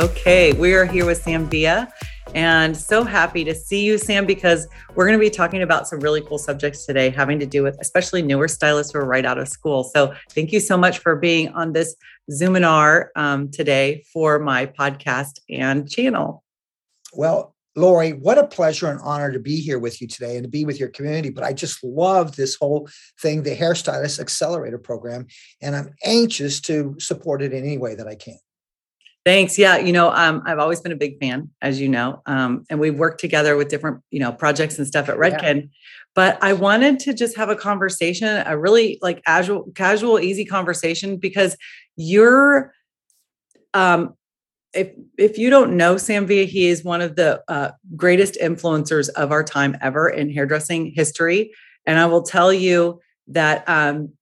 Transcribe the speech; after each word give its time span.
Okay, 0.00 0.54
we 0.54 0.72
are 0.72 0.86
here 0.86 1.04
with 1.04 1.22
Sam 1.22 1.46
Villa 1.50 1.92
and 2.34 2.74
so 2.74 3.04
happy 3.04 3.44
to 3.44 3.54
see 3.54 3.84
you, 3.84 3.98
Sam, 3.98 4.24
because 4.24 4.66
we're 4.94 5.06
going 5.06 5.18
to 5.18 5.22
be 5.22 5.28
talking 5.28 5.60
about 5.60 5.88
some 5.88 6.00
really 6.00 6.22
cool 6.22 6.38
subjects 6.38 6.86
today, 6.86 7.10
having 7.10 7.38
to 7.38 7.44
do 7.44 7.62
with 7.62 7.76
especially 7.82 8.22
newer 8.22 8.48
stylists 8.48 8.94
who 8.94 8.98
are 9.00 9.04
right 9.04 9.26
out 9.26 9.36
of 9.36 9.46
school. 9.46 9.84
So 9.84 10.14
thank 10.30 10.52
you 10.52 10.60
so 10.60 10.78
much 10.78 11.00
for 11.00 11.16
being 11.16 11.48
on 11.50 11.74
this 11.74 11.96
Zoominar 12.30 13.08
um, 13.14 13.50
today 13.50 14.02
for 14.10 14.38
my 14.38 14.64
podcast 14.64 15.38
and 15.50 15.86
channel. 15.90 16.44
Well, 17.12 17.54
Lori, 17.76 18.14
what 18.14 18.38
a 18.38 18.46
pleasure 18.46 18.90
and 18.90 19.00
honor 19.02 19.30
to 19.30 19.38
be 19.38 19.60
here 19.60 19.78
with 19.78 20.00
you 20.00 20.08
today 20.08 20.36
and 20.36 20.44
to 20.44 20.48
be 20.48 20.64
with 20.64 20.80
your 20.80 20.88
community. 20.88 21.28
But 21.28 21.44
I 21.44 21.52
just 21.52 21.84
love 21.84 22.36
this 22.36 22.56
whole 22.56 22.88
thing, 23.20 23.42
the 23.42 23.54
Hairstylist 23.54 24.18
Accelerator 24.18 24.78
Program, 24.78 25.26
and 25.60 25.76
I'm 25.76 25.92
anxious 26.06 26.58
to 26.62 26.96
support 26.98 27.42
it 27.42 27.52
in 27.52 27.64
any 27.64 27.76
way 27.76 27.96
that 27.96 28.06
I 28.06 28.14
can. 28.14 28.38
Thanks. 29.30 29.56
Yeah, 29.56 29.76
you 29.76 29.92
know, 29.92 30.10
um, 30.10 30.42
I've 30.44 30.58
always 30.58 30.80
been 30.80 30.90
a 30.90 30.96
big 30.96 31.20
fan, 31.20 31.50
as 31.62 31.80
you 31.80 31.88
know, 31.88 32.20
um, 32.26 32.64
and 32.68 32.80
we've 32.80 32.96
worked 32.98 33.20
together 33.20 33.56
with 33.56 33.68
different, 33.68 34.02
you 34.10 34.18
know, 34.18 34.32
projects 34.32 34.76
and 34.76 34.84
stuff 34.84 35.08
at 35.08 35.18
Redken. 35.18 35.56
Yeah. 35.56 35.68
But 36.16 36.42
I 36.42 36.52
wanted 36.52 36.98
to 36.98 37.14
just 37.14 37.36
have 37.36 37.48
a 37.48 37.54
conversation, 37.54 38.42
a 38.44 38.58
really 38.58 38.98
like 39.00 39.24
casual, 39.24 39.70
casual, 39.76 40.18
easy 40.18 40.44
conversation, 40.44 41.16
because 41.16 41.56
you're, 41.94 42.72
um, 43.72 44.14
if 44.74 44.90
if 45.16 45.38
you 45.38 45.48
don't 45.48 45.76
know 45.76 45.96
Sam 45.96 46.26
Villa, 46.26 46.46
he 46.46 46.66
is 46.66 46.82
one 46.82 47.00
of 47.00 47.14
the 47.14 47.40
uh, 47.46 47.70
greatest 47.94 48.36
influencers 48.42 49.10
of 49.10 49.30
our 49.30 49.44
time 49.44 49.76
ever 49.80 50.08
in 50.08 50.28
hairdressing 50.28 50.86
history, 50.92 51.52
and 51.86 52.00
I 52.00 52.06
will 52.06 52.24
tell 52.24 52.52
you 52.52 53.00
that 53.28 53.62
um, 53.68 54.12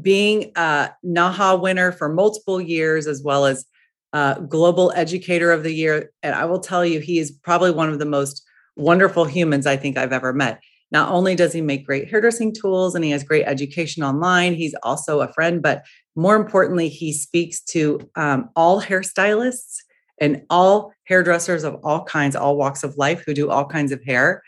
being 0.00 0.52
a 0.54 0.90
NAHA 1.02 1.60
winner 1.60 1.90
for 1.90 2.08
multiple 2.08 2.60
years, 2.60 3.08
as 3.08 3.20
well 3.20 3.46
as 3.46 3.66
uh, 4.14 4.38
Global 4.38 4.92
Educator 4.94 5.50
of 5.52 5.64
the 5.64 5.72
Year. 5.72 6.10
And 6.22 6.34
I 6.34 6.44
will 6.46 6.60
tell 6.60 6.86
you, 6.86 7.00
he 7.00 7.18
is 7.18 7.32
probably 7.32 7.72
one 7.72 7.90
of 7.90 7.98
the 7.98 8.06
most 8.06 8.42
wonderful 8.76 9.24
humans 9.24 9.66
I 9.66 9.76
think 9.76 9.98
I've 9.98 10.12
ever 10.12 10.32
met. 10.32 10.60
Not 10.90 11.10
only 11.10 11.34
does 11.34 11.52
he 11.52 11.60
make 11.60 11.84
great 11.84 12.08
hairdressing 12.08 12.54
tools 12.54 12.94
and 12.94 13.04
he 13.04 13.10
has 13.10 13.24
great 13.24 13.44
education 13.44 14.04
online, 14.04 14.54
he's 14.54 14.74
also 14.84 15.20
a 15.20 15.32
friend, 15.32 15.60
but 15.60 15.82
more 16.14 16.36
importantly, 16.36 16.88
he 16.88 17.12
speaks 17.12 17.60
to 17.64 17.98
um, 18.14 18.48
all 18.54 18.80
hairstylists 18.80 19.78
and 20.20 20.42
all 20.48 20.92
hairdressers 21.08 21.64
of 21.64 21.74
all 21.82 22.04
kinds, 22.04 22.36
all 22.36 22.56
walks 22.56 22.84
of 22.84 22.96
life 22.96 23.24
who 23.26 23.34
do 23.34 23.50
all 23.50 23.66
kinds 23.66 23.90
of 23.90 24.00
hair. 24.04 24.42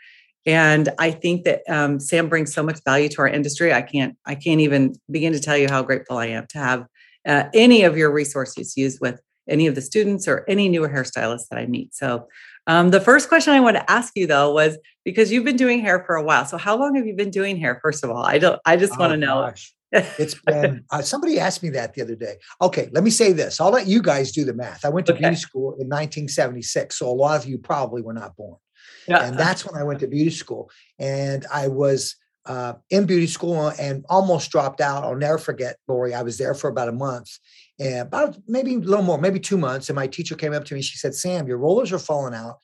And 0.46 0.90
I 1.00 1.10
think 1.10 1.44
that 1.44 1.62
um, 1.68 1.98
Sam 1.98 2.28
brings 2.28 2.54
so 2.54 2.62
much 2.62 2.78
value 2.84 3.08
to 3.08 3.22
our 3.22 3.28
industry. 3.28 3.72
I 3.72 3.82
can't, 3.82 4.16
I 4.26 4.36
can't 4.36 4.60
even 4.60 4.94
begin 5.10 5.32
to 5.32 5.40
tell 5.40 5.56
you 5.56 5.66
how 5.68 5.82
grateful 5.82 6.18
I 6.18 6.26
am 6.26 6.46
to 6.50 6.58
have 6.58 6.86
uh, 7.26 7.44
any 7.52 7.82
of 7.82 7.96
your 7.96 8.12
resources 8.12 8.76
used 8.76 9.00
with 9.00 9.20
any 9.48 9.66
of 9.66 9.74
the 9.74 9.80
students 9.80 10.26
or 10.28 10.44
any 10.48 10.68
newer 10.68 10.88
hairstylists 10.88 11.48
that 11.50 11.58
I 11.58 11.66
meet. 11.66 11.94
So, 11.94 12.28
um, 12.66 12.90
the 12.90 13.00
first 13.00 13.28
question 13.28 13.52
I 13.52 13.60
want 13.60 13.76
to 13.76 13.90
ask 13.90 14.12
you 14.16 14.26
though 14.26 14.52
was 14.52 14.76
because 15.04 15.30
you've 15.30 15.44
been 15.44 15.56
doing 15.56 15.80
hair 15.80 16.02
for 16.04 16.16
a 16.16 16.22
while. 16.22 16.44
So, 16.44 16.56
how 16.56 16.76
long 16.76 16.96
have 16.96 17.06
you 17.06 17.14
been 17.14 17.30
doing 17.30 17.56
hair? 17.56 17.78
First 17.82 18.04
of 18.04 18.10
all, 18.10 18.24
I 18.24 18.38
don't. 18.38 18.60
I 18.64 18.76
just 18.76 18.94
oh, 18.94 19.00
want 19.00 19.12
to 19.12 19.16
know. 19.16 19.52
it's 19.92 20.34
been 20.34 20.84
uh, 20.90 21.00
somebody 21.00 21.38
asked 21.38 21.62
me 21.62 21.70
that 21.70 21.94
the 21.94 22.02
other 22.02 22.16
day. 22.16 22.36
Okay, 22.60 22.88
let 22.92 23.04
me 23.04 23.10
say 23.10 23.32
this. 23.32 23.60
I'll 23.60 23.70
let 23.70 23.86
you 23.86 24.02
guys 24.02 24.32
do 24.32 24.44
the 24.44 24.54
math. 24.54 24.84
I 24.84 24.88
went 24.88 25.06
to 25.06 25.12
okay. 25.12 25.22
beauty 25.22 25.36
school 25.36 25.72
in 25.72 25.88
1976, 25.88 26.98
so 26.98 27.08
a 27.08 27.12
lot 27.12 27.40
of 27.40 27.48
you 27.48 27.58
probably 27.58 28.02
were 28.02 28.12
not 28.12 28.36
born. 28.36 28.58
Yeah. 29.06 29.24
And 29.24 29.38
that's 29.38 29.64
when 29.64 29.80
I 29.80 29.84
went 29.84 30.00
to 30.00 30.08
beauty 30.08 30.30
school, 30.30 30.70
and 30.98 31.46
I 31.52 31.68
was 31.68 32.16
uh, 32.46 32.74
in 32.90 33.06
beauty 33.06 33.26
school 33.26 33.72
and 33.78 34.04
almost 34.08 34.50
dropped 34.50 34.80
out. 34.80 35.04
I'll 35.04 35.16
never 35.16 35.38
forget, 35.38 35.76
Lori. 35.88 36.14
I 36.14 36.22
was 36.22 36.38
there 36.38 36.54
for 36.54 36.68
about 36.68 36.88
a 36.88 36.92
month, 36.92 37.30
and 37.78 38.00
about 38.00 38.36
maybe 38.46 38.74
a 38.74 38.78
little 38.78 39.04
more, 39.04 39.18
maybe 39.18 39.40
two 39.40 39.58
months. 39.58 39.88
And 39.88 39.96
my 39.96 40.06
teacher 40.06 40.34
came 40.34 40.52
up 40.52 40.64
to 40.66 40.74
me. 40.74 40.82
She 40.82 40.96
said, 40.96 41.14
"Sam, 41.14 41.46
your 41.46 41.58
rollers 41.58 41.92
are 41.92 41.98
falling 41.98 42.34
out. 42.34 42.58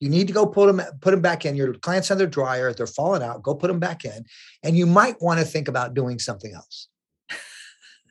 You 0.00 0.08
need 0.08 0.26
to 0.28 0.32
go 0.32 0.46
put 0.46 0.66
them 0.66 0.80
put 1.00 1.10
them 1.12 1.20
back 1.20 1.44
in. 1.44 1.56
Your 1.56 1.74
clients 1.74 2.10
on 2.10 2.18
their 2.18 2.26
dryer, 2.26 2.72
they're 2.72 2.86
falling 2.86 3.22
out. 3.22 3.42
Go 3.42 3.54
put 3.54 3.68
them 3.68 3.80
back 3.80 4.04
in, 4.04 4.24
and 4.62 4.76
you 4.76 4.86
might 4.86 5.20
want 5.20 5.40
to 5.40 5.46
think 5.46 5.68
about 5.68 5.94
doing 5.94 6.18
something 6.18 6.52
else." 6.52 6.88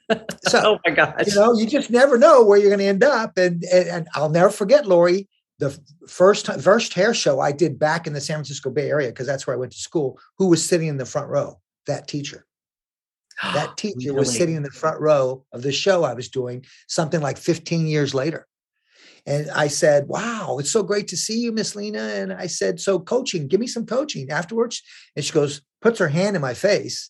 So, 0.48 0.62
oh 0.64 0.80
my 0.88 0.94
gosh, 0.94 1.28
you 1.28 1.36
know, 1.36 1.54
you 1.58 1.68
just 1.68 1.90
never 1.90 2.18
know 2.18 2.42
where 2.42 2.58
you're 2.58 2.70
going 2.70 2.80
to 2.80 2.86
end 2.86 3.04
up. 3.04 3.38
And, 3.38 3.62
and 3.66 3.90
and 3.90 4.08
I'll 4.16 4.30
never 4.30 4.50
forget, 4.50 4.86
Lori 4.86 5.28
the 5.60 5.80
first 6.08 6.48
first 6.62 6.94
hair 6.94 7.14
show 7.14 7.40
I 7.40 7.52
did 7.52 7.80
back 7.80 8.08
in 8.08 8.14
the 8.14 8.22
San 8.22 8.38
Francisco 8.38 8.70
Bay 8.70 8.90
Area 8.90 9.10
because 9.10 9.28
that's 9.28 9.48
where 9.48 9.56
I 9.56 9.60
went 9.60 9.72
to 9.72 9.78
school. 9.78 10.20
Who 10.38 10.48
was 10.48 10.68
sitting 10.68 10.88
in 10.88 10.98
the 10.98 11.06
front 11.06 11.30
row? 11.30 11.60
That 11.88 12.08
teacher. 12.08 12.46
That 13.42 13.78
teacher 13.78 13.96
really? 13.98 14.20
was 14.20 14.36
sitting 14.36 14.56
in 14.56 14.64
the 14.64 14.72
front 14.72 15.00
row 15.00 15.46
of 15.54 15.62
the 15.62 15.72
show 15.72 16.04
I 16.04 16.14
was 16.14 16.30
doing 16.30 16.66
something 16.88 17.22
like 17.22 17.38
15 17.38 17.88
years 17.88 18.14
later. 18.14 18.48
And 19.26 19.50
I 19.52 19.68
said, 19.68 20.08
Wow, 20.08 20.58
it's 20.60 20.72
so 20.72 20.84
great 20.84 21.10
to 21.10 21.18
see 21.18 21.40
you, 21.40 21.52
Miss 21.52 21.76
Lena. 21.76 22.00
And 22.00 22.32
I 22.32 22.48
said, 22.48 22.80
So, 22.80 23.00
coaching, 23.00 23.48
give 23.48 23.60
me 23.60 23.68
some 23.68 23.86
coaching 23.86 24.30
afterwards. 24.30 24.82
And 25.16 25.26
she 25.26 25.34
goes, 25.34 25.62
puts 25.82 26.00
her 26.00 26.08
hand 26.08 26.36
in 26.36 26.42
my 26.42 26.54
face. 26.54 27.10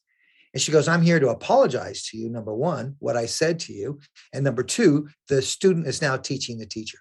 And 0.54 0.62
she 0.62 0.72
goes, 0.72 0.88
I'm 0.88 1.04
here 1.04 1.20
to 1.20 1.30
apologize 1.30 2.08
to 2.08 2.18
you, 2.18 2.30
number 2.30 2.54
one, 2.54 2.96
what 3.00 3.16
I 3.16 3.28
said 3.28 3.60
to 3.62 3.74
you. 3.74 4.00
And 4.34 4.44
number 4.44 4.64
two, 4.64 5.10
the 5.30 5.42
student 5.42 5.86
is 5.86 6.02
now 6.02 6.18
teaching 6.18 6.58
the 6.58 6.66
teacher 6.66 6.98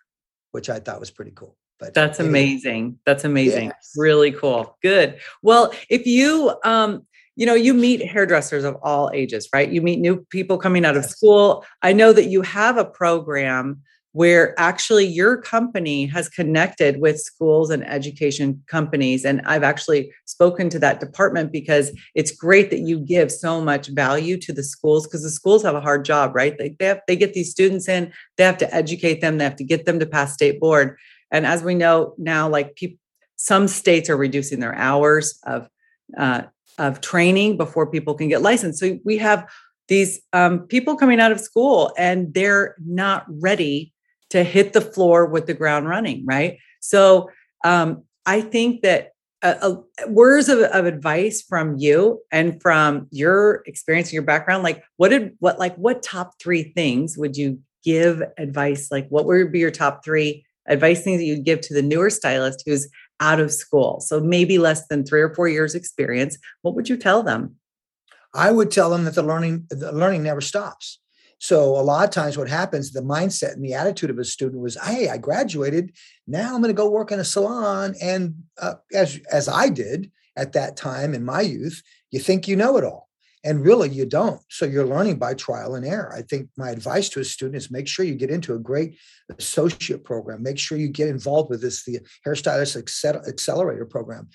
which 0.57 0.71
I 0.71 0.81
thought 0.81 1.01
was 1.01 1.11
pretty 1.11 1.33
cool. 1.33 1.55
But 1.79 1.93
that's 1.93 2.19
amazing. 2.19 2.99
That's 3.05 3.25
amazing. 3.25 3.67
Yes. 3.67 3.93
Really 3.95 4.33
cool. 4.33 4.79
Good. 4.83 5.21
Well, 5.43 5.75
if 5.91 6.07
you 6.07 6.55
um 6.65 7.07
you 7.37 7.45
know, 7.45 7.55
you 7.55 7.75
meet 7.75 8.07
hairdressers 8.07 8.65
of 8.65 8.77
all 8.83 9.11
ages, 9.13 9.49
right? 9.53 9.71
You 9.71 9.83
meet 9.83 10.01
new 10.01 10.25
people 10.31 10.59
coming 10.59 10.85
out 10.85 10.97
of 10.97 11.05
school. 11.05 11.65
I 11.83 11.93
know 11.93 12.13
that 12.13 12.27
you 12.27 12.43
have 12.43 12.79
a 12.79 12.85
program 12.85 13.83
where 14.13 14.59
actually 14.59 15.05
your 15.05 15.37
company 15.37 16.07
has 16.07 16.27
connected 16.31 16.99
with 17.03 17.21
schools 17.21 17.69
and 17.69 17.87
education 17.87 18.63
companies. 18.67 19.27
And 19.27 19.43
I've 19.45 19.63
actually 19.63 20.11
spoken 20.25 20.71
to 20.71 20.79
that 20.79 21.01
department 21.01 21.53
because 21.53 21.91
it's 22.15 22.31
great 22.31 22.71
that 22.71 22.81
you 22.81 22.99
give 22.99 23.31
so 23.31 23.61
much 23.61 23.89
value 23.89 24.39
to 24.39 24.55
the 24.55 24.63
schools 24.63 25.07
because 25.07 25.23
the 25.23 25.29
schools 25.29 25.63
have 25.65 25.75
a 25.75 25.83
hard 25.83 26.07
job, 26.07 26.35
right? 26.35 26.57
They, 26.57 26.75
they, 26.79 26.87
have, 26.87 27.03
they 27.07 27.17
get 27.17 27.35
these 27.35 27.51
students 27.51 27.91
in, 27.91 28.11
they 28.39 28.45
have 28.45 28.57
to 28.57 28.75
educate 28.75 29.21
them, 29.21 29.37
they 29.37 29.45
have 29.45 29.57
to 29.57 29.65
get 29.65 29.85
them 29.85 29.99
to 30.01 30.07
pass 30.07 30.33
state 30.33 30.61
board. 30.61 30.97
And 31.31 31.45
as 31.45 31.63
we 31.63 31.75
know 31.75 32.15
now, 32.17 32.49
like 32.49 32.75
people, 32.75 32.97
some 33.37 33.69
states 33.69 34.09
are 34.09 34.17
reducing 34.17 34.61
their 34.61 34.75
hours 34.75 35.39
of 35.45 35.69
uh, 36.17 36.45
of 36.79 37.01
training 37.01 37.57
before 37.57 37.91
people 37.91 38.15
can 38.15 38.29
get 38.29 38.43
licensed. 38.43 38.79
So 38.79 38.99
we 39.05 39.19
have 39.19 39.49
these 39.89 40.21
um, 40.33 40.61
people 40.61 40.97
coming 40.97 41.21
out 41.21 41.33
of 41.33 41.41
school 41.41 41.93
and 41.97 42.35
they're 42.35 42.75
not 42.85 43.25
ready 43.29 43.93
to 44.31 44.43
hit 44.43 44.73
the 44.73 44.81
floor 44.81 45.27
with 45.27 45.47
the 45.47 45.55
ground 45.55 45.89
running, 45.89 46.25
right? 46.27 46.59
So 46.81 47.31
um, 47.65 48.03
I 48.27 48.41
think 48.41 48.83
that 48.83 49.13
uh, 49.43 49.55
uh, 49.63 49.77
words 50.09 50.49
of, 50.49 50.61
of 50.61 50.87
advice 50.87 51.43
from 51.43 51.77
you 51.77 52.21
and 52.33 52.61
from 52.61 53.07
your 53.11 53.63
experience 53.67 54.09
and 54.09 54.15
your 54.15 54.23
background, 54.23 54.63
like 54.63 54.83
what 54.97 55.11
did 55.11 55.37
what 55.39 55.59
like 55.59 55.77
what 55.77 56.03
top 56.03 56.33
three 56.41 56.73
things 56.73 57.17
would 57.17 57.37
you 57.37 57.61
give 57.85 58.23
advice? 58.39 58.91
Like 58.91 59.07
what 59.09 59.27
would 59.27 59.53
be 59.53 59.61
your 59.61 59.71
top 59.71 60.05
three 60.05 60.45
advice 60.67 61.05
things 61.05 61.21
that 61.21 61.25
you'd 61.25 61.45
give 61.45 61.61
to 61.61 61.75
the 61.75 61.83
newer 61.83 62.11
stylist 62.11 62.63
who's 62.67 62.89
out 63.21 63.41
of 63.41 63.53
school? 63.53 64.01
So 64.01 64.21
maybe 64.21 64.59
less 64.59 64.87
than 64.89 65.05
three 65.05 65.21
or 65.21 65.35
four 65.35 65.49
years 65.49 65.75
experience. 65.75 66.39
What 66.63 66.75
would 66.75 66.89
you 66.89 66.97
tell 66.97 67.23
them? 67.23 67.57
I 68.35 68.53
would 68.53 68.71
tell 68.71 68.91
them 68.91 69.05
that 69.05 69.15
the 69.15 69.23
learning 69.23 69.67
the 69.71 69.93
learning 69.93 70.23
never 70.23 70.41
stops. 70.41 70.99
So 71.39 71.77
a 71.77 71.83
lot 71.83 72.05
of 72.05 72.11
times 72.11 72.39
what 72.39 72.49
happens, 72.49 72.93
the 72.93 73.03
mindset 73.03 73.53
and 73.53 73.65
the 73.65 73.75
attitude 73.75 74.11
of 74.11 74.19
a 74.19 74.25
student 74.25 74.63
was, 74.63 74.77
hey, 74.83 75.09
I 75.09 75.19
graduated. 75.19 75.93
Now 76.27 76.55
I'm 76.55 76.63
going 76.63 76.75
to 76.75 76.75
go 76.75 76.89
work 76.89 77.13
in 77.13 77.21
a 77.21 77.25
salon. 77.25 77.95
And 78.01 78.43
uh, 78.61 78.75
as, 78.95 79.21
as 79.31 79.49
I 79.49 79.69
did 79.69 80.11
at 80.35 80.55
that 80.55 80.77
time 80.77 81.15
in 81.15 81.25
my 81.25 81.43
youth, 81.43 81.83
you 82.11 82.21
think 82.21 82.49
you 82.49 82.57
know 82.57 82.79
it 82.79 82.85
all. 82.85 83.06
And 83.47 83.65
really, 83.65 83.89
you 83.89 84.07
don't. 84.07 84.41
So 84.51 84.67
you're 84.67 84.85
learning 84.85 85.19
by 85.19 85.35
trial 85.35 85.77
and 85.77 85.87
error. 85.87 86.13
I 86.13 86.23
think 86.23 86.49
my 86.57 86.71
advice 86.71 87.09
to 87.11 87.21
a 87.21 87.25
student 87.25 87.57
is 87.57 87.71
make 87.71 87.87
sure 87.87 88.05
you 88.05 88.17
get 88.17 88.29
into 88.29 88.55
a 88.55 88.59
great 88.59 88.99
associate 89.39 90.03
program. 90.03 90.43
Make 90.43 90.59
sure 90.59 90.77
you 90.77 90.89
get 90.89 91.09
involved 91.09 91.51
with 91.51 91.63
this, 91.63 91.85
the 91.85 92.01
hairstylist 92.27 92.77
accelerator 93.29 93.87
program. 93.87 94.29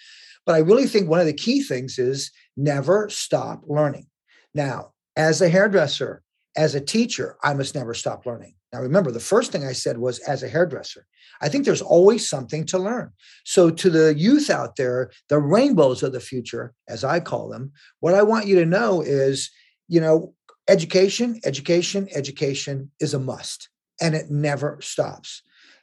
But 0.45 0.55
I 0.55 0.59
really 0.59 0.87
think 0.87 1.09
one 1.09 1.19
of 1.19 1.25
the 1.25 1.33
key 1.33 1.61
things 1.61 1.99
is 1.99 2.31
never 2.55 3.09
stop 3.09 3.63
learning. 3.67 4.07
Now, 4.53 4.93
as 5.17 5.41
a 5.41 5.49
hairdresser, 5.49 6.23
as 6.55 6.73
a 6.73 6.81
teacher, 6.81 7.35
I 7.43 7.53
must 7.53 7.75
never 7.75 7.93
stop 7.93 8.25
learning. 8.25 8.55
Now, 8.73 8.79
remember, 8.79 9.11
the 9.11 9.19
first 9.19 9.51
thing 9.51 9.65
I 9.65 9.73
said 9.73 9.97
was 9.97 10.19
as 10.19 10.43
a 10.43 10.49
hairdresser. 10.49 11.05
I 11.41 11.49
think 11.49 11.65
there's 11.65 11.81
always 11.81 12.29
something 12.29 12.65
to 12.67 12.79
learn. 12.79 13.11
So, 13.43 13.69
to 13.69 13.89
the 13.89 14.15
youth 14.15 14.49
out 14.49 14.77
there, 14.77 15.11
the 15.27 15.39
rainbows 15.39 16.03
of 16.03 16.13
the 16.13 16.19
future, 16.21 16.73
as 16.87 17.03
I 17.03 17.19
call 17.19 17.49
them, 17.49 17.73
what 17.99 18.13
I 18.13 18.23
want 18.23 18.47
you 18.47 18.55
to 18.59 18.65
know 18.65 19.01
is, 19.01 19.51
you 19.87 19.99
know, 19.99 20.33
education, 20.69 21.39
education, 21.43 22.07
education 22.13 22.91
is 22.99 23.13
a 23.13 23.19
must, 23.19 23.69
and 23.99 24.15
it 24.15 24.31
never 24.31 24.79
stops. 24.81 25.41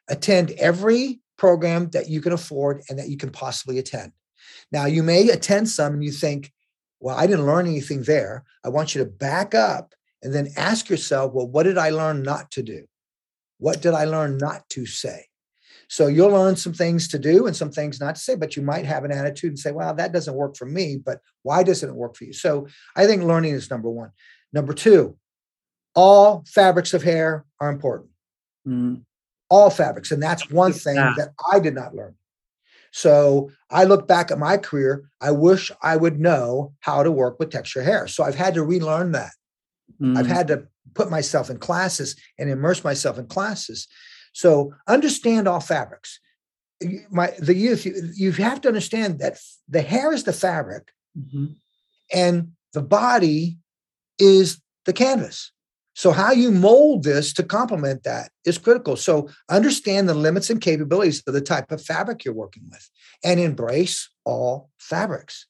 Attend 0.08 0.52
every 0.52 1.20
program 1.36 1.90
that 1.90 2.08
you 2.08 2.20
can 2.22 2.32
afford 2.32 2.82
and 2.88 2.98
that 2.98 3.10
you 3.10 3.18
can 3.18 3.30
possibly 3.30 3.78
attend. 3.78 4.12
Now, 4.72 4.86
you 4.86 5.02
may 5.02 5.28
attend 5.28 5.68
some 5.68 5.94
and 5.94 6.04
you 6.04 6.10
think, 6.10 6.52
well, 7.00 7.16
I 7.16 7.26
didn't 7.26 7.46
learn 7.46 7.66
anything 7.66 8.02
there. 8.02 8.44
I 8.64 8.70
want 8.70 8.94
you 8.94 9.04
to 9.04 9.10
back 9.10 9.54
up 9.54 9.94
and 10.22 10.34
then 10.34 10.48
ask 10.56 10.88
yourself, 10.88 11.32
well, 11.32 11.46
what 11.46 11.64
did 11.64 11.78
I 11.78 11.90
learn 11.90 12.22
not 12.22 12.50
to 12.52 12.62
do? 12.62 12.84
What 13.58 13.82
did 13.82 13.94
I 13.94 14.04
learn 14.04 14.38
not 14.38 14.68
to 14.70 14.86
say? 14.86 15.26
So 15.88 16.06
you'll 16.06 16.30
learn 16.30 16.56
some 16.56 16.74
things 16.74 17.08
to 17.08 17.18
do 17.18 17.46
and 17.46 17.56
some 17.56 17.70
things 17.70 17.98
not 17.98 18.16
to 18.16 18.20
say, 18.20 18.34
but 18.34 18.56
you 18.56 18.62
might 18.62 18.84
have 18.84 19.04
an 19.04 19.12
attitude 19.12 19.50
and 19.50 19.58
say, 19.58 19.72
well, 19.72 19.94
that 19.94 20.12
doesn't 20.12 20.34
work 20.34 20.54
for 20.56 20.66
me, 20.66 20.98
but 21.02 21.20
why 21.42 21.62
doesn't 21.62 21.88
it 21.88 21.94
work 21.94 22.14
for 22.14 22.24
you? 22.24 22.32
So 22.32 22.66
I 22.94 23.06
think 23.06 23.22
learning 23.22 23.54
is 23.54 23.70
number 23.70 23.90
one. 23.90 24.10
Number 24.52 24.74
two, 24.74 25.16
all 25.94 26.44
fabrics 26.46 26.92
of 26.92 27.02
hair 27.02 27.46
are 27.58 27.70
important. 27.70 28.10
Mm. 28.66 29.02
All 29.48 29.70
fabrics. 29.70 30.12
And 30.12 30.22
that's 30.22 30.50
one 30.50 30.72
thing 30.72 30.96
yeah. 30.96 31.14
that 31.16 31.30
I 31.50 31.58
did 31.58 31.74
not 31.74 31.94
learn. 31.94 32.14
So 32.92 33.50
I 33.70 33.84
look 33.84 34.06
back 34.06 34.30
at 34.30 34.38
my 34.38 34.58
career. 34.58 35.10
I 35.20 35.30
wish 35.30 35.70
I 35.82 35.96
would 35.96 36.20
know 36.20 36.74
how 36.80 37.02
to 37.02 37.10
work 37.10 37.38
with 37.38 37.50
texture 37.50 37.82
hair. 37.82 38.06
So 38.08 38.24
I've 38.24 38.34
had 38.34 38.54
to 38.54 38.62
relearn 38.62 39.12
that. 39.12 39.32
Mm. 40.00 40.16
I've 40.16 40.26
had 40.26 40.48
to 40.48 40.66
put 40.94 41.10
myself 41.10 41.50
in 41.50 41.58
classes 41.58 42.16
and 42.38 42.50
immerse 42.50 42.84
myself 42.84 43.18
in 43.18 43.26
classes 43.26 43.88
so 44.38 44.72
understand 44.86 45.48
all 45.48 45.58
fabrics. 45.58 46.20
My 47.10 47.32
the 47.40 47.56
youth, 47.56 47.84
you, 47.84 47.94
you 48.14 48.32
have 48.32 48.60
to 48.60 48.68
understand 48.68 49.18
that 49.18 49.38
the 49.68 49.82
hair 49.82 50.12
is 50.12 50.22
the 50.22 50.32
fabric, 50.32 50.92
mm-hmm. 51.18 51.46
and 52.12 52.52
the 52.72 52.82
body 52.82 53.58
is 54.20 54.60
the 54.84 54.92
canvas. 54.92 55.50
So 55.94 56.12
how 56.12 56.30
you 56.30 56.52
mold 56.52 57.02
this 57.02 57.32
to 57.32 57.42
complement 57.42 58.04
that 58.04 58.30
is 58.44 58.58
critical. 58.58 58.94
So 58.94 59.28
understand 59.48 60.08
the 60.08 60.14
limits 60.14 60.50
and 60.50 60.60
capabilities 60.60 61.20
of 61.26 61.34
the 61.34 61.40
type 61.40 61.72
of 61.72 61.84
fabric 61.84 62.24
you're 62.24 62.32
working 62.32 62.68
with, 62.70 62.88
and 63.24 63.40
embrace 63.40 64.08
all 64.24 64.70
fabrics. 64.78 65.46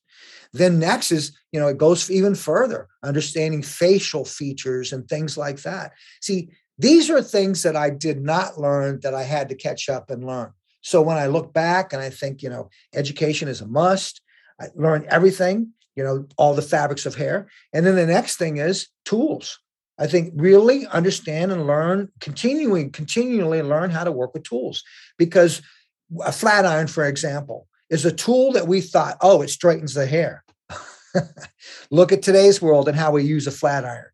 Then 0.53 0.79
next 0.79 1.13
is, 1.13 1.37
you 1.53 1.61
know, 1.61 1.69
it 1.69 1.79
goes 1.79 2.11
even 2.11 2.35
further, 2.35 2.89
understanding 3.03 3.63
facial 3.63 4.25
features 4.25 4.93
and 4.93 5.09
things 5.09 5.37
like 5.37 5.63
that. 5.63 5.93
See, 6.21 6.51
these 6.79 7.11
are 7.11 7.23
things 7.23 7.63
that 7.65 7.77
I 7.77 7.91
did 7.91 8.23
not 8.23 8.59
learn 8.59 9.01
that 9.03 9.15
I 9.15 9.25
had 9.25 9.49
to 9.49 9.55
catch 9.55 9.89
up 9.89 10.11
and 10.11 10.25
learn. 10.25 10.53
So 10.81 11.03
when 11.03 11.17
I 11.17 11.27
look 11.27 11.53
back 11.53 11.93
and 11.93 12.01
I 12.01 12.11
think, 12.11 12.43
you 12.43 12.49
know, 12.49 12.71
education 12.95 13.49
is 13.49 13.61
a 13.61 13.67
must, 13.67 14.23
I 14.61 14.69
learned 14.75 15.07
everything, 15.07 15.73
you 15.97 16.05
know, 16.05 16.27
all 16.37 16.55
the 16.55 16.63
fabrics 16.63 17.05
of 17.05 17.17
hair. 17.17 17.49
And 17.73 17.85
then 17.85 17.97
the 17.97 18.07
next 18.07 18.37
thing 18.37 18.59
is 18.59 18.89
tools. 19.05 19.59
I 19.99 20.07
think 20.07 20.33
really 20.37 20.87
understand 20.87 21.51
and 21.51 21.67
learn, 21.67 22.11
continuing, 22.21 22.93
continually 22.93 23.61
learn 23.63 23.91
how 23.91 24.05
to 24.05 24.13
work 24.13 24.33
with 24.33 24.45
tools. 24.45 24.85
Because 25.19 25.61
a 26.25 26.31
flat 26.31 26.65
iron, 26.65 26.87
for 26.87 27.05
example, 27.05 27.67
is 27.91 28.05
a 28.05 28.13
tool 28.13 28.53
that 28.53 28.69
we 28.69 28.81
thought, 28.81 29.17
oh, 29.21 29.43
it 29.43 29.51
straightens 29.51 29.95
the 29.95 30.07
hair. 30.07 30.45
Look 31.91 32.13
at 32.13 32.23
today's 32.23 32.61
world 32.61 32.89
and 32.89 32.97
how 32.97 33.13
we 33.13 33.25
use 33.25 33.47
a 33.47 33.51
flat 33.51 33.85
iron. 33.85 34.11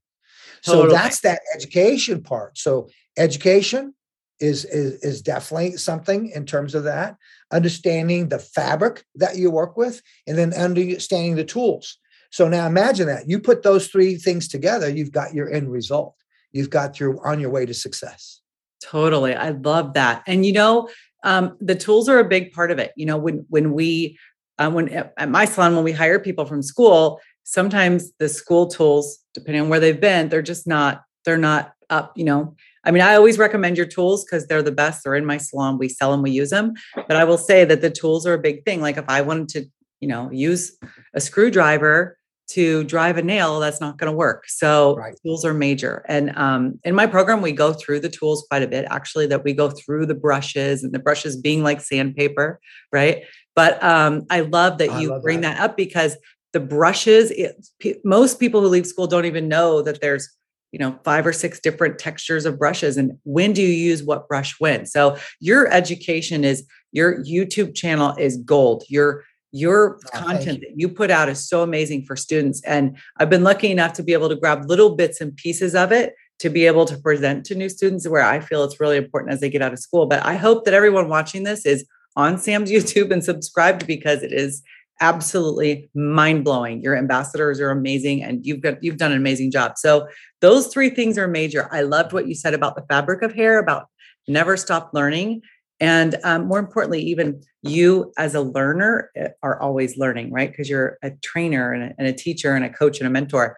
Totally. 0.65 0.91
So 0.91 0.95
that's 0.95 1.21
that 1.21 1.41
education 1.55 2.23
part. 2.23 2.57
So 2.57 2.89
education 3.19 3.95
is, 4.41 4.65
is 4.65 4.95
is 5.03 5.23
definitely 5.23 5.77
something 5.77 6.31
in 6.31 6.47
terms 6.47 6.75
of 6.75 6.85
that. 6.85 7.17
Understanding 7.53 8.29
the 8.29 8.39
fabric 8.39 9.05
that 9.15 9.37
you 9.37 9.51
work 9.51 9.77
with, 9.77 10.03
and 10.27 10.37
then 10.39 10.53
understanding 10.55 11.37
the 11.37 11.45
tools. 11.45 11.99
So 12.31 12.49
now 12.49 12.67
imagine 12.67 13.07
that 13.07 13.29
you 13.29 13.39
put 13.39 13.63
those 13.63 13.87
three 13.89 14.17
things 14.17 14.49
together, 14.49 14.89
you've 14.89 15.13
got 15.13 15.35
your 15.35 15.53
end 15.53 15.71
result. 15.71 16.17
You've 16.51 16.71
got 16.71 16.99
your 16.99 17.25
on 17.27 17.41
your 17.41 17.51
way 17.51 17.67
to 17.67 17.75
success. 17.75 18.41
Totally, 18.83 19.35
I 19.35 19.51
love 19.51 19.95
that. 19.95 20.23
And 20.27 20.45
you 20.45 20.53
know, 20.53 20.89
um, 21.25 21.57
the 21.61 21.75
tools 21.75 22.09
are 22.09 22.19
a 22.19 22.25
big 22.25 22.53
part 22.53 22.71
of 22.71 22.79
it. 22.79 22.93
You 22.97 23.07
know, 23.07 23.17
when 23.17 23.45
when 23.49 23.73
we 23.73 24.19
uh, 24.59 24.71
when 24.71 24.89
at 24.89 25.29
my 25.29 25.45
salon 25.45 25.75
when 25.75 25.85
we 25.85 25.93
hire 25.93 26.21
people 26.21 26.47
from 26.47 26.63
school, 26.63 27.21
sometimes 27.45 28.13
the 28.19 28.29
school 28.29 28.67
tools 28.67 29.19
depending 29.35 29.63
on 29.63 29.69
where 29.69 29.81
they've 29.81 30.01
been 30.01 30.29
they're 30.29 30.43
just 30.43 30.67
not 30.67 31.03
they're 31.25 31.39
not 31.39 31.73
up 31.91 32.13
you 32.17 32.25
know 32.25 32.57
i 32.85 32.91
mean 32.91 33.03
i 33.03 33.15
always 33.15 33.39
recommend 33.39 33.77
your 33.77 33.87
tools 33.87 34.25
because 34.25 34.47
they're 34.47 34.63
the 34.63 34.73
best 34.73 35.05
they're 35.05 35.15
in 35.15 35.27
my 35.27 35.37
salon 35.37 35.79
we 35.79 35.89
sell 35.89 36.11
them 36.11 36.23
we 36.23 36.31
use 36.31 36.51
them 36.51 36.73
but 36.95 37.17
i 37.17 37.25
will 37.25 37.39
say 37.39 37.65
that 37.65 37.83
the 37.83 37.91
tools 37.91 38.27
are 38.27 38.35
a 38.35 38.39
big 38.39 38.65
thing 38.65 38.81
like 38.81 38.97
if 38.97 39.05
i 39.09 39.21
wanted 39.21 39.49
to 39.49 39.65
you 40.01 40.09
know 40.09 40.31
use 40.33 40.77
a 41.13 41.21
screwdriver 41.21 42.17
to 42.47 42.85
drive 42.85 43.17
a 43.17 43.23
nail 43.23 43.59
that's 43.59 43.81
not 43.81 43.99
going 43.99 44.11
to 44.11 44.17
work. 44.17 44.49
So 44.49 44.97
right. 44.97 45.15
tools 45.25 45.45
are 45.45 45.55
major. 45.55 46.05
And 46.09 46.37
um, 46.37 46.79
in 46.85 46.95
my 46.95 47.07
program 47.07 47.41
we 47.41 47.53
go 47.53 47.73
through 47.73 48.01
the 48.01 48.09
tools 48.09 48.47
quite 48.49 48.63
a 48.63 48.69
bit 48.69 48.87
actually 48.91 49.27
that 49.29 49.45
we 49.45 49.53
go 49.53 49.71
through 49.71 50.07
the 50.07 50.15
brushes 50.15 50.85
and 50.85 50.93
the 50.93 50.99
brushes 50.99 51.37
being 51.37 51.63
like 51.63 51.81
sandpaper 51.81 52.61
right? 52.93 53.25
But 53.57 53.83
um, 53.83 54.27
i 54.31 54.41
love 54.41 54.79
that 54.79 55.01
you 55.01 55.11
love 55.11 55.23
bring 55.23 55.43
that. 55.43 55.57
that 55.57 55.65
up 55.65 55.77
because 55.77 56.17
the 56.53 56.61
brushes 56.61 57.31
it, 57.33 57.67
p- 57.81 57.97
most 58.05 58.41
people 58.41 58.61
who 58.61 58.69
leave 58.69 58.87
school 58.87 59.07
don't 59.07 59.27
even 59.27 59.49
know 59.49 59.83
that 59.83 60.01
there's 60.01 60.29
you 60.73 60.79
know 60.79 60.99
five 61.05 61.27
or 61.27 61.33
six 61.33 61.61
different 61.61 61.99
textures 61.99 62.47
of 62.47 62.59
brushes 62.59 62.97
and 62.97 63.13
when 63.25 63.53
do 63.53 63.63
you 63.63 63.69
use 63.69 64.03
what 64.03 64.29
brush 64.29 64.55
when. 64.59 64.87
So 64.87 65.17
your 65.41 65.71
education 65.71 66.45
is 66.45 66.67
your 66.93 67.23
youtube 67.25 67.75
channel 67.75 68.15
is 68.19 68.39
gold. 68.39 68.85
Your 68.89 69.25
your 69.55 70.01
oh, 70.13 70.19
content 70.19 70.61
you. 70.61 70.69
that 70.69 70.73
you 70.75 70.89
put 70.89 71.13
out 71.13 71.29
is 71.29 71.49
so 71.49 71.63
amazing 71.63 72.05
for 72.05 72.17
students 72.17 72.61
and 72.65 72.97
i've 73.19 73.31
been 73.31 73.45
lucky 73.45 73.71
enough 73.71 73.93
to 73.93 74.03
be 74.03 74.13
able 74.13 74.29
to 74.29 74.35
grab 74.35 74.69
little 74.69 74.97
bits 74.97 75.21
and 75.21 75.37
pieces 75.37 75.77
of 75.77 75.93
it 75.93 76.15
to 76.41 76.51
be 76.51 76.67
able 76.67 76.85
to 76.85 76.99
present 76.99 77.47
to 77.47 77.55
new 77.55 77.69
students 77.69 78.09
where 78.09 78.25
i 78.25 78.41
feel 78.41 78.65
it's 78.65 78.81
really 78.81 78.97
important 78.97 79.33
as 79.33 79.41
they 79.41 79.49
get 79.49 79.63
out 79.63 79.73
of 79.73 79.79
school 79.79 80.07
but 80.07 80.25
i 80.25 80.35
hope 80.35 80.65
that 80.65 80.75
everyone 80.75 81.09
watching 81.09 81.45
this 81.45 81.65
is 81.65 81.87
on 82.17 82.37
sam's 82.37 82.71
youtube 82.73 83.13
and 83.13 83.23
subscribed 83.23 83.87
because 83.87 84.23
it 84.25 84.33
is 84.33 84.63
absolutely 85.01 85.91
mind 85.95 86.45
blowing. 86.45 86.81
Your 86.81 86.97
ambassadors 86.97 87.61
are 87.61 87.71
amazing, 87.71 88.23
and 88.23 88.47
you've 88.47 88.61
got 88.61 88.83
you've 88.83 88.97
done 88.97 89.13
an 89.13 89.19
amazing 89.19 89.51
job. 89.51 89.77
So 89.77 90.07
those 90.41 90.69
three 90.69 90.91
things 90.91 91.19
are 91.19 91.29
major. 91.29 91.69
I 91.73 91.83
loved 91.83 92.13
what 92.13 92.29
you 92.29 92.35
said 92.35 92.55
about 92.55 92.77
the 92.77 92.85
fabric 92.89 93.23
of 93.23 93.35
hair, 93.35 93.59
about 93.59 93.89
never 94.29 94.57
stop 94.57 94.91
learning, 94.93 95.43
and 95.81 96.17
um, 96.25 96.47
more 96.47 96.59
importantly, 96.59 97.03
even 97.03 97.43
you 97.63 98.13
as 98.17 98.35
a 98.35 98.41
learner 98.41 99.11
eh, 99.17 99.29
are 99.43 99.61
always 99.61 99.97
learning, 99.97 100.33
right? 100.33 100.51
Because 100.51 100.69
you're 100.69 100.99
a 101.03 101.11
trainer 101.23 101.73
and 101.73 101.85
a, 101.85 101.95
and 101.99 102.07
a, 102.07 102.13
teacher 102.13 102.55
and 102.55 102.65
a 102.65 102.71
coach 102.71 102.99
and 103.01 103.07
a 103.07 103.11
mentor. 103.11 103.57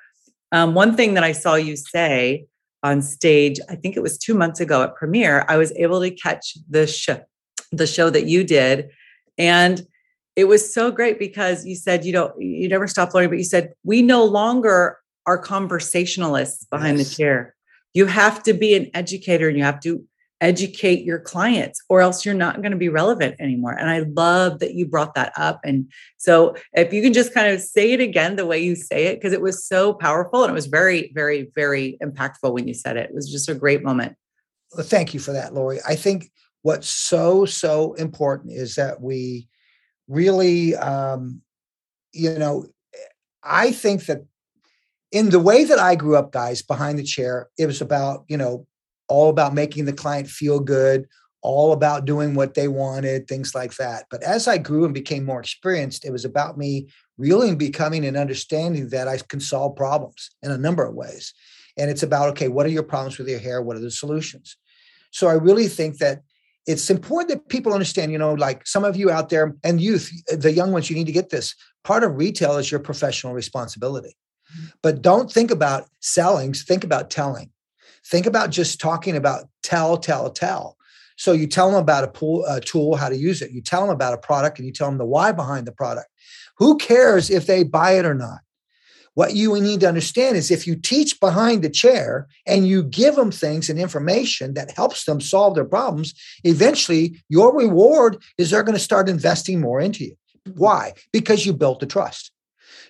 Um, 0.52 0.74
one 0.74 0.96
thing 0.96 1.14
that 1.14 1.24
I 1.24 1.32
saw 1.32 1.56
you 1.56 1.76
say 1.76 2.46
on 2.82 3.02
stage, 3.02 3.58
I 3.68 3.76
think 3.76 3.96
it 3.96 4.02
was 4.02 4.16
two 4.16 4.34
months 4.34 4.60
ago 4.60 4.82
at 4.82 4.94
Premiere, 4.94 5.44
I 5.48 5.56
was 5.56 5.72
able 5.72 6.00
to 6.00 6.10
catch 6.10 6.56
the 6.68 6.86
show, 6.86 7.20
the 7.72 7.86
show 7.86 8.10
that 8.10 8.26
you 8.26 8.44
did, 8.44 8.90
and 9.36 9.86
it 10.36 10.44
was 10.44 10.72
so 10.72 10.90
great 10.90 11.18
because 11.18 11.64
you 11.64 11.74
said 11.74 12.04
you 12.04 12.12
don't 12.12 12.40
you 12.40 12.68
never 12.68 12.86
stop 12.86 13.12
learning 13.14 13.30
but 13.30 13.38
you 13.38 13.44
said 13.44 13.72
we 13.82 14.02
no 14.02 14.24
longer 14.24 14.98
are 15.26 15.38
conversationalists 15.38 16.64
behind 16.66 16.98
yes. 16.98 17.08
the 17.08 17.14
chair 17.16 17.54
you 17.94 18.06
have 18.06 18.42
to 18.42 18.52
be 18.52 18.74
an 18.74 18.90
educator 18.94 19.48
and 19.48 19.56
you 19.56 19.64
have 19.64 19.80
to 19.80 20.04
educate 20.40 21.04
your 21.04 21.18
clients 21.18 21.82
or 21.88 22.00
else 22.00 22.24
you're 22.24 22.34
not 22.34 22.60
going 22.60 22.72
to 22.72 22.76
be 22.76 22.88
relevant 22.88 23.34
anymore. 23.40 23.72
And 23.72 23.88
i 23.88 24.00
love 24.00 24.58
that 24.58 24.74
you 24.74 24.86
brought 24.86 25.14
that 25.14 25.32
up. 25.36 25.60
And 25.64 25.90
so 26.18 26.56
if 26.74 26.92
you 26.92 27.02
can 27.02 27.12
just 27.12 27.32
kind 27.32 27.52
of 27.52 27.60
say 27.60 27.92
it 27.92 28.00
again 28.00 28.36
the 28.36 28.46
way 28.46 28.58
you 28.58 28.76
say 28.76 29.06
it 29.06 29.16
because 29.16 29.32
it 29.32 29.40
was 29.40 29.64
so 29.64 29.94
powerful 29.94 30.42
and 30.42 30.50
it 30.50 30.54
was 30.54 30.66
very 30.66 31.10
very 31.14 31.50
very 31.54 31.96
impactful 32.02 32.52
when 32.52 32.68
you 32.68 32.74
said 32.74 32.96
it. 32.96 33.10
It 33.10 33.14
was 33.14 33.30
just 33.30 33.48
a 33.48 33.54
great 33.54 33.82
moment. 33.82 34.14
Well, 34.74 34.86
thank 34.86 35.14
you 35.14 35.20
for 35.20 35.32
that 35.32 35.54
lori. 35.54 35.78
I 35.86 35.96
think 35.96 36.30
what's 36.62 36.88
so 36.88 37.46
so 37.46 37.94
important 37.94 38.52
is 38.52 38.74
that 38.74 39.00
we 39.00 39.48
really, 40.08 40.76
um, 40.76 41.40
you 42.12 42.38
know, 42.38 42.66
I 43.42 43.72
think 43.72 44.06
that 44.06 44.24
in 45.12 45.30
the 45.30 45.40
way 45.40 45.64
that 45.64 45.78
I 45.78 45.94
grew 45.94 46.16
up, 46.16 46.32
guys, 46.32 46.62
behind 46.62 46.98
the 46.98 47.04
chair, 47.04 47.48
it 47.58 47.66
was 47.66 47.80
about, 47.80 48.24
you 48.28 48.36
know, 48.36 48.66
all 49.08 49.30
about 49.30 49.54
making 49.54 49.84
the 49.84 49.92
client 49.92 50.28
feel 50.28 50.60
good, 50.60 51.06
all 51.42 51.72
about 51.72 52.04
doing 52.04 52.34
what 52.34 52.54
they 52.54 52.68
wanted, 52.68 53.28
things 53.28 53.54
like 53.54 53.76
that. 53.76 54.04
But 54.10 54.22
as 54.22 54.48
I 54.48 54.58
grew 54.58 54.84
and 54.84 54.92
became 54.92 55.24
more 55.24 55.40
experienced, 55.40 56.04
it 56.04 56.10
was 56.10 56.24
about 56.24 56.58
me 56.58 56.88
really 57.18 57.54
becoming 57.54 58.04
and 58.04 58.16
understanding 58.16 58.88
that 58.88 59.08
I 59.08 59.18
can 59.18 59.40
solve 59.40 59.76
problems 59.76 60.30
in 60.42 60.50
a 60.50 60.58
number 60.58 60.84
of 60.84 60.94
ways. 60.94 61.32
And 61.78 61.90
it's 61.90 62.02
about, 62.02 62.30
okay, 62.30 62.48
what 62.48 62.66
are 62.66 62.70
your 62.70 62.82
problems 62.82 63.18
with 63.18 63.28
your 63.28 63.38
hair? 63.38 63.62
What 63.62 63.76
are 63.76 63.80
the 63.80 63.90
solutions? 63.90 64.56
So 65.12 65.28
I 65.28 65.34
really 65.34 65.68
think 65.68 65.98
that 65.98 66.22
it's 66.66 66.90
important 66.90 67.28
that 67.30 67.48
people 67.48 67.72
understand, 67.72 68.10
you 68.10 68.18
know, 68.18 68.34
like 68.34 68.66
some 68.66 68.84
of 68.84 68.96
you 68.96 69.10
out 69.10 69.28
there 69.28 69.54
and 69.62 69.80
youth, 69.80 70.10
the 70.26 70.52
young 70.52 70.72
ones, 70.72 70.90
you 70.90 70.96
need 70.96 71.06
to 71.06 71.12
get 71.12 71.30
this. 71.30 71.54
Part 71.84 72.02
of 72.02 72.16
retail 72.16 72.56
is 72.56 72.70
your 72.70 72.80
professional 72.80 73.34
responsibility. 73.34 74.16
Mm-hmm. 74.52 74.66
But 74.82 75.00
don't 75.00 75.30
think 75.30 75.52
about 75.52 75.86
selling, 76.00 76.54
think 76.54 76.82
about 76.82 77.08
telling. 77.08 77.50
Think 78.10 78.26
about 78.26 78.50
just 78.50 78.80
talking 78.80 79.16
about 79.16 79.48
tell, 79.62 79.96
tell, 79.96 80.30
tell. 80.30 80.76
So 81.16 81.32
you 81.32 81.46
tell 81.46 81.70
them 81.70 81.80
about 81.80 82.04
a, 82.04 82.08
pool, 82.08 82.44
a 82.46 82.60
tool, 82.60 82.96
how 82.96 83.08
to 83.08 83.16
use 83.16 83.42
it. 83.42 83.50
You 83.50 83.62
tell 83.62 83.80
them 83.80 83.90
about 83.90 84.14
a 84.14 84.18
product 84.18 84.58
and 84.58 84.66
you 84.66 84.72
tell 84.72 84.88
them 84.88 84.98
the 84.98 85.06
why 85.06 85.32
behind 85.32 85.66
the 85.66 85.72
product. 85.72 86.08
Who 86.58 86.76
cares 86.76 87.30
if 87.30 87.46
they 87.46 87.64
buy 87.64 87.92
it 87.92 88.04
or 88.04 88.14
not? 88.14 88.40
What 89.14 89.34
you 89.34 89.58
need 89.58 89.80
to 89.80 89.88
understand 89.88 90.36
is 90.36 90.50
if 90.50 90.66
you 90.66 90.76
teach 90.76 91.18
behind 91.20 91.62
the 91.62 91.70
chair 91.70 92.28
and 92.46 92.68
you 92.68 92.82
give 92.82 93.16
them 93.16 93.30
things 93.30 93.70
and 93.70 93.78
information 93.78 94.52
that 94.54 94.72
helps 94.72 95.04
them 95.04 95.22
solve 95.22 95.54
their 95.54 95.64
problems, 95.64 96.12
eventually 96.44 97.22
your 97.30 97.56
reward 97.56 98.18
is 98.36 98.50
they're 98.50 98.62
going 98.62 98.76
to 98.76 98.78
start 98.78 99.08
investing 99.08 99.58
more 99.58 99.80
into 99.80 100.04
you. 100.04 100.16
Mm-hmm. 100.46 100.60
Why? 100.60 100.92
Because 101.12 101.46
you 101.46 101.54
built 101.54 101.80
the 101.80 101.86
trust. 101.86 102.30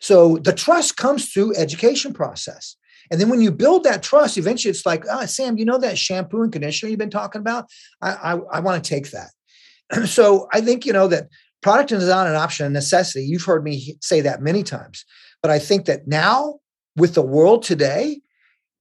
So 0.00 0.38
the 0.38 0.52
trust 0.52 0.96
comes 0.96 1.32
through 1.32 1.54
education 1.54 2.12
process. 2.12 2.76
And 3.10 3.20
then 3.20 3.28
when 3.28 3.40
you 3.40 3.50
build 3.50 3.84
that 3.84 4.02
trust, 4.02 4.38
eventually 4.38 4.70
it's 4.70 4.86
like, 4.86 5.04
oh, 5.10 5.26
Sam, 5.26 5.58
you 5.58 5.64
know 5.64 5.78
that 5.78 5.98
shampoo 5.98 6.42
and 6.42 6.52
conditioner 6.52 6.90
you've 6.90 6.98
been 6.98 7.10
talking 7.10 7.40
about? 7.40 7.66
I, 8.02 8.12
I, 8.12 8.32
I 8.54 8.60
want 8.60 8.82
to 8.82 8.88
take 8.88 9.10
that. 9.10 10.06
so 10.08 10.48
I 10.52 10.60
think, 10.60 10.86
you 10.86 10.92
know, 10.92 11.08
that 11.08 11.28
product 11.62 11.92
is 11.92 12.08
not 12.08 12.26
an 12.26 12.34
option, 12.34 12.66
a 12.66 12.70
necessity. 12.70 13.25
You've 13.25 13.44
heard 13.44 13.64
me 13.64 13.96
say 14.00 14.20
that 14.20 14.42
many 14.42 14.62
times. 14.62 15.04
But 15.42 15.50
I 15.50 15.58
think 15.58 15.86
that 15.86 16.06
now 16.06 16.60
with 16.96 17.14
the 17.14 17.22
world 17.22 17.62
today, 17.62 18.20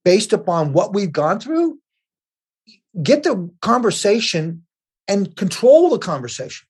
based 0.03 0.34
upon 0.34 0.74
what 0.74 0.94
we've 0.94 1.12
gone 1.12 1.39
through, 1.39 1.79
get 3.01 3.24
the 3.24 3.50
conversation 3.62 4.63
and 5.08 5.36
control 5.36 5.89
the 5.89 6.00
conversation. 6.00 6.67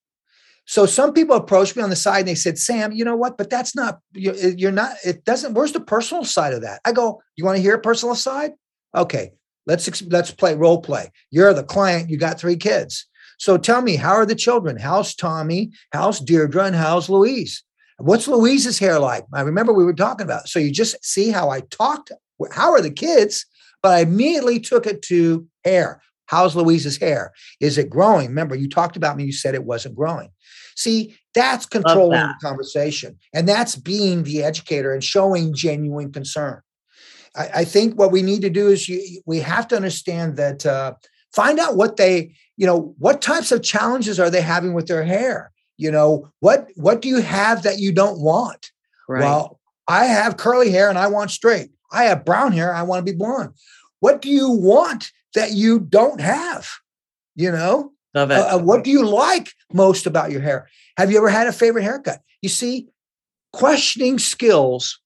So 0.66 0.86
some 0.86 1.14
people 1.14 1.36
approached 1.36 1.76
me 1.76 1.84
on 1.84 1.92
the 1.92 1.96
side 1.96 2.20
and 2.20 2.28
they 2.28 2.36
said, 2.36 2.58
Sam, 2.58 2.92
you 2.92 3.06
know 3.06 3.16
what? 3.16 3.38
But 3.38 3.50
that's 3.50 3.76
not, 3.76 4.00
you're, 4.14 4.34
uh, 4.34 4.54
you're 4.58 4.72
not, 4.72 4.96
it 5.06 5.24
doesn't, 5.24 5.54
where's 5.54 5.74
the 5.74 5.80
personal 5.80 6.26
side 6.26 6.54
of 6.54 6.62
that? 6.62 6.82
I 6.86 6.92
go, 6.92 7.22
you 7.36 7.46
want 7.46 7.58
to 7.58 7.62
hear 7.62 7.76
a 7.76 7.82
personal 7.82 8.16
side? 8.16 8.54
Okay, 8.96 9.32
let's, 9.68 10.02
let's 10.04 10.32
play 10.32 10.56
role 10.56 10.82
play. 10.82 11.12
You're 11.30 11.54
the 11.54 11.64
client, 11.64 12.10
you 12.10 12.18
got 12.18 12.40
three 12.40 12.58
kids. 12.58 13.06
So 13.38 13.58
tell 13.58 13.82
me, 13.82 13.96
how 13.96 14.14
are 14.14 14.26
the 14.26 14.34
children? 14.34 14.78
How's 14.78 15.14
Tommy? 15.14 15.72
How's 15.92 16.20
Deirdre? 16.20 16.66
And 16.66 16.76
how's 16.76 17.10
Louise? 17.10 17.64
What's 17.98 18.28
Louise's 18.28 18.80
hair 18.80 19.00
like? 19.00 19.26
I 19.34 19.42
remember 19.42 19.72
we 19.72 19.86
were 19.86 19.94
talking 19.94 20.26
about. 20.26 20.48
So 20.48 20.60
you 20.60 20.72
just 20.72 21.04
see 21.06 21.30
how 21.30 21.50
I 21.50 21.62
talked. 21.62 22.12
How 22.52 22.72
are 22.72 22.82
the 22.82 22.92
kids? 22.92 23.46
But 23.84 23.92
I 23.94 24.00
immediately 24.00 24.60
took 24.60 24.88
it 24.88 25.02
to 25.04 25.48
hair. 25.64 26.02
How's 26.26 26.56
Louise's 26.56 26.98
hair? 26.98 27.34
Is 27.60 27.78
it 27.78 27.90
growing? 27.90 28.28
Remember, 28.30 28.56
you 28.56 28.68
talked 28.68 28.98
about 28.98 29.16
me, 29.16 29.26
you 29.26 29.32
said 29.32 29.54
it 29.54 29.64
wasn't 29.64 29.96
growing. 29.96 30.30
See, 30.76 31.18
that's 31.34 31.66
controlling 31.66 32.20
that. 32.20 32.36
the 32.40 32.48
conversation. 32.48 33.18
And 33.34 33.48
that's 33.48 33.76
being 33.76 34.24
the 34.24 34.44
educator 34.44 34.94
and 34.94 35.04
showing 35.04 35.54
genuine 35.54 36.12
concern. 36.12 36.62
I, 37.36 37.50
I 37.56 37.66
think 37.66 37.98
what 37.98 38.12
we 38.12 38.22
need 38.22 38.42
to 38.42 38.50
do 38.50 38.68
is 38.68 38.88
you, 38.88 39.22
we 39.26 39.40
have 39.40 39.68
to 39.70 39.76
understand 39.76 40.38
that 40.38 40.66
uh, 40.66 40.94
find 41.34 41.60
out 41.60 41.76
what 41.76 41.98
they, 41.98 42.34
you 42.58 42.66
know, 42.66 42.96
what 42.98 43.22
types 43.22 43.52
of 43.52 43.64
challenges 43.64 44.20
are 44.20 44.30
they 44.30 44.42
having 44.42 44.74
with 44.74 44.88
their 44.88 45.04
hair? 45.04 45.52
You 45.78 45.92
know, 45.92 46.30
what 46.40 46.70
what 46.76 47.02
do 47.02 47.10
you 47.10 47.22
have 47.22 47.64
that 47.64 47.80
you 47.80 47.92
don't 47.92 48.20
want? 48.20 48.72
Right. 49.10 49.22
Well, 49.22 49.60
I 49.88 50.06
have 50.06 50.38
curly 50.38 50.72
hair 50.72 50.90
and 50.90 50.98
I 50.98 51.08
want 51.08 51.32
straight. 51.32 51.70
I 51.92 52.06
have 52.06 52.26
brown 52.26 52.54
hair, 52.54 52.74
I 52.74 52.84
want 52.84 53.06
to 53.06 53.12
be 53.12 53.18
blonde. 53.18 53.54
What 54.00 54.22
do 54.22 54.30
you 54.30 54.50
want 54.50 55.12
that 55.34 55.52
you 55.52 55.80
don't 55.80 56.22
have? 56.22 56.70
You 57.36 57.52
know, 57.52 57.92
Love 58.16 58.32
it. 58.32 58.36
Uh, 58.36 58.56
uh, 58.56 58.60
what 58.60 58.84
do 58.84 58.90
you 58.90 59.06
like 59.06 59.52
most 59.74 60.08
about 60.08 60.32
your 60.32 60.42
hair? 60.42 60.70
Have 60.98 61.12
you 61.12 61.18
ever 61.18 61.30
had 61.30 61.48
a 61.48 61.54
favorite 61.54 61.84
haircut? 61.84 62.22
You 62.42 62.50
see, 62.50 62.88
questioning 63.52 64.18
skills 64.18 65.00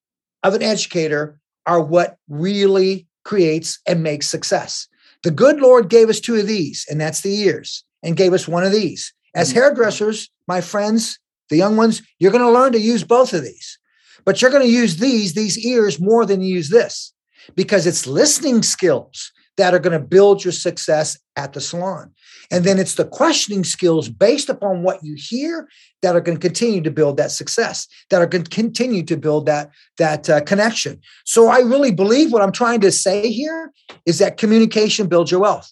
of 0.43 0.53
an 0.53 0.61
educator 0.61 1.39
are 1.65 1.81
what 1.81 2.17
really 2.29 3.07
creates 3.25 3.79
and 3.87 4.03
makes 4.03 4.27
success. 4.27 4.87
The 5.23 5.31
good 5.31 5.59
Lord 5.59 5.89
gave 5.89 6.09
us 6.09 6.19
two 6.19 6.35
of 6.35 6.47
these, 6.47 6.85
and 6.89 7.01
that's 7.01 7.21
the 7.21 7.33
ears, 7.33 7.83
and 8.03 8.15
gave 8.15 8.31
us 8.31 8.47
one 8.47 8.63
of 8.63 8.71
these. 8.71 9.13
As 9.35 9.49
mm-hmm. 9.49 9.59
hairdressers, 9.59 10.29
my 10.47 10.61
friends, 10.61 11.19
the 11.49 11.57
young 11.57 11.75
ones, 11.75 12.01
you're 12.19 12.31
going 12.31 12.43
to 12.43 12.51
learn 12.51 12.71
to 12.73 12.79
use 12.79 13.03
both 13.03 13.33
of 13.33 13.43
these, 13.43 13.77
but 14.23 14.41
you're 14.41 14.51
going 14.51 14.63
to 14.63 14.71
use 14.71 14.97
these, 14.97 15.33
these 15.33 15.57
ears 15.65 15.99
more 15.99 16.25
than 16.25 16.41
you 16.41 16.55
use 16.55 16.69
this 16.69 17.13
because 17.55 17.87
it's 17.87 18.07
listening 18.07 18.61
skills 18.63 19.31
that 19.57 19.73
are 19.73 19.79
going 19.79 19.99
to 19.99 20.05
build 20.05 20.43
your 20.43 20.53
success 20.53 21.17
at 21.35 21.53
the 21.53 21.61
salon. 21.61 22.13
And 22.51 22.63
then 22.63 22.79
it's 22.79 22.95
the 22.95 23.05
questioning 23.05 23.63
skills 23.63 24.09
based 24.09 24.49
upon 24.49 24.81
what 24.81 25.03
you 25.03 25.15
hear 25.17 25.67
that 26.01 26.15
are 26.15 26.21
going 26.21 26.37
to 26.37 26.41
continue 26.41 26.81
to 26.81 26.91
build 26.91 27.17
that 27.17 27.31
success, 27.31 27.87
that 28.09 28.21
are 28.21 28.25
going 28.25 28.43
to 28.43 28.49
continue 28.49 29.03
to 29.03 29.17
build 29.17 29.45
that, 29.45 29.69
that 29.97 30.29
uh, 30.29 30.41
connection. 30.41 30.99
So 31.25 31.47
I 31.47 31.59
really 31.59 31.91
believe 31.91 32.31
what 32.31 32.41
I'm 32.41 32.51
trying 32.51 32.81
to 32.81 32.91
say 32.91 33.31
here 33.31 33.71
is 34.05 34.17
that 34.19 34.37
communication 34.37 35.07
builds 35.07 35.31
your 35.31 35.41
wealth. 35.41 35.71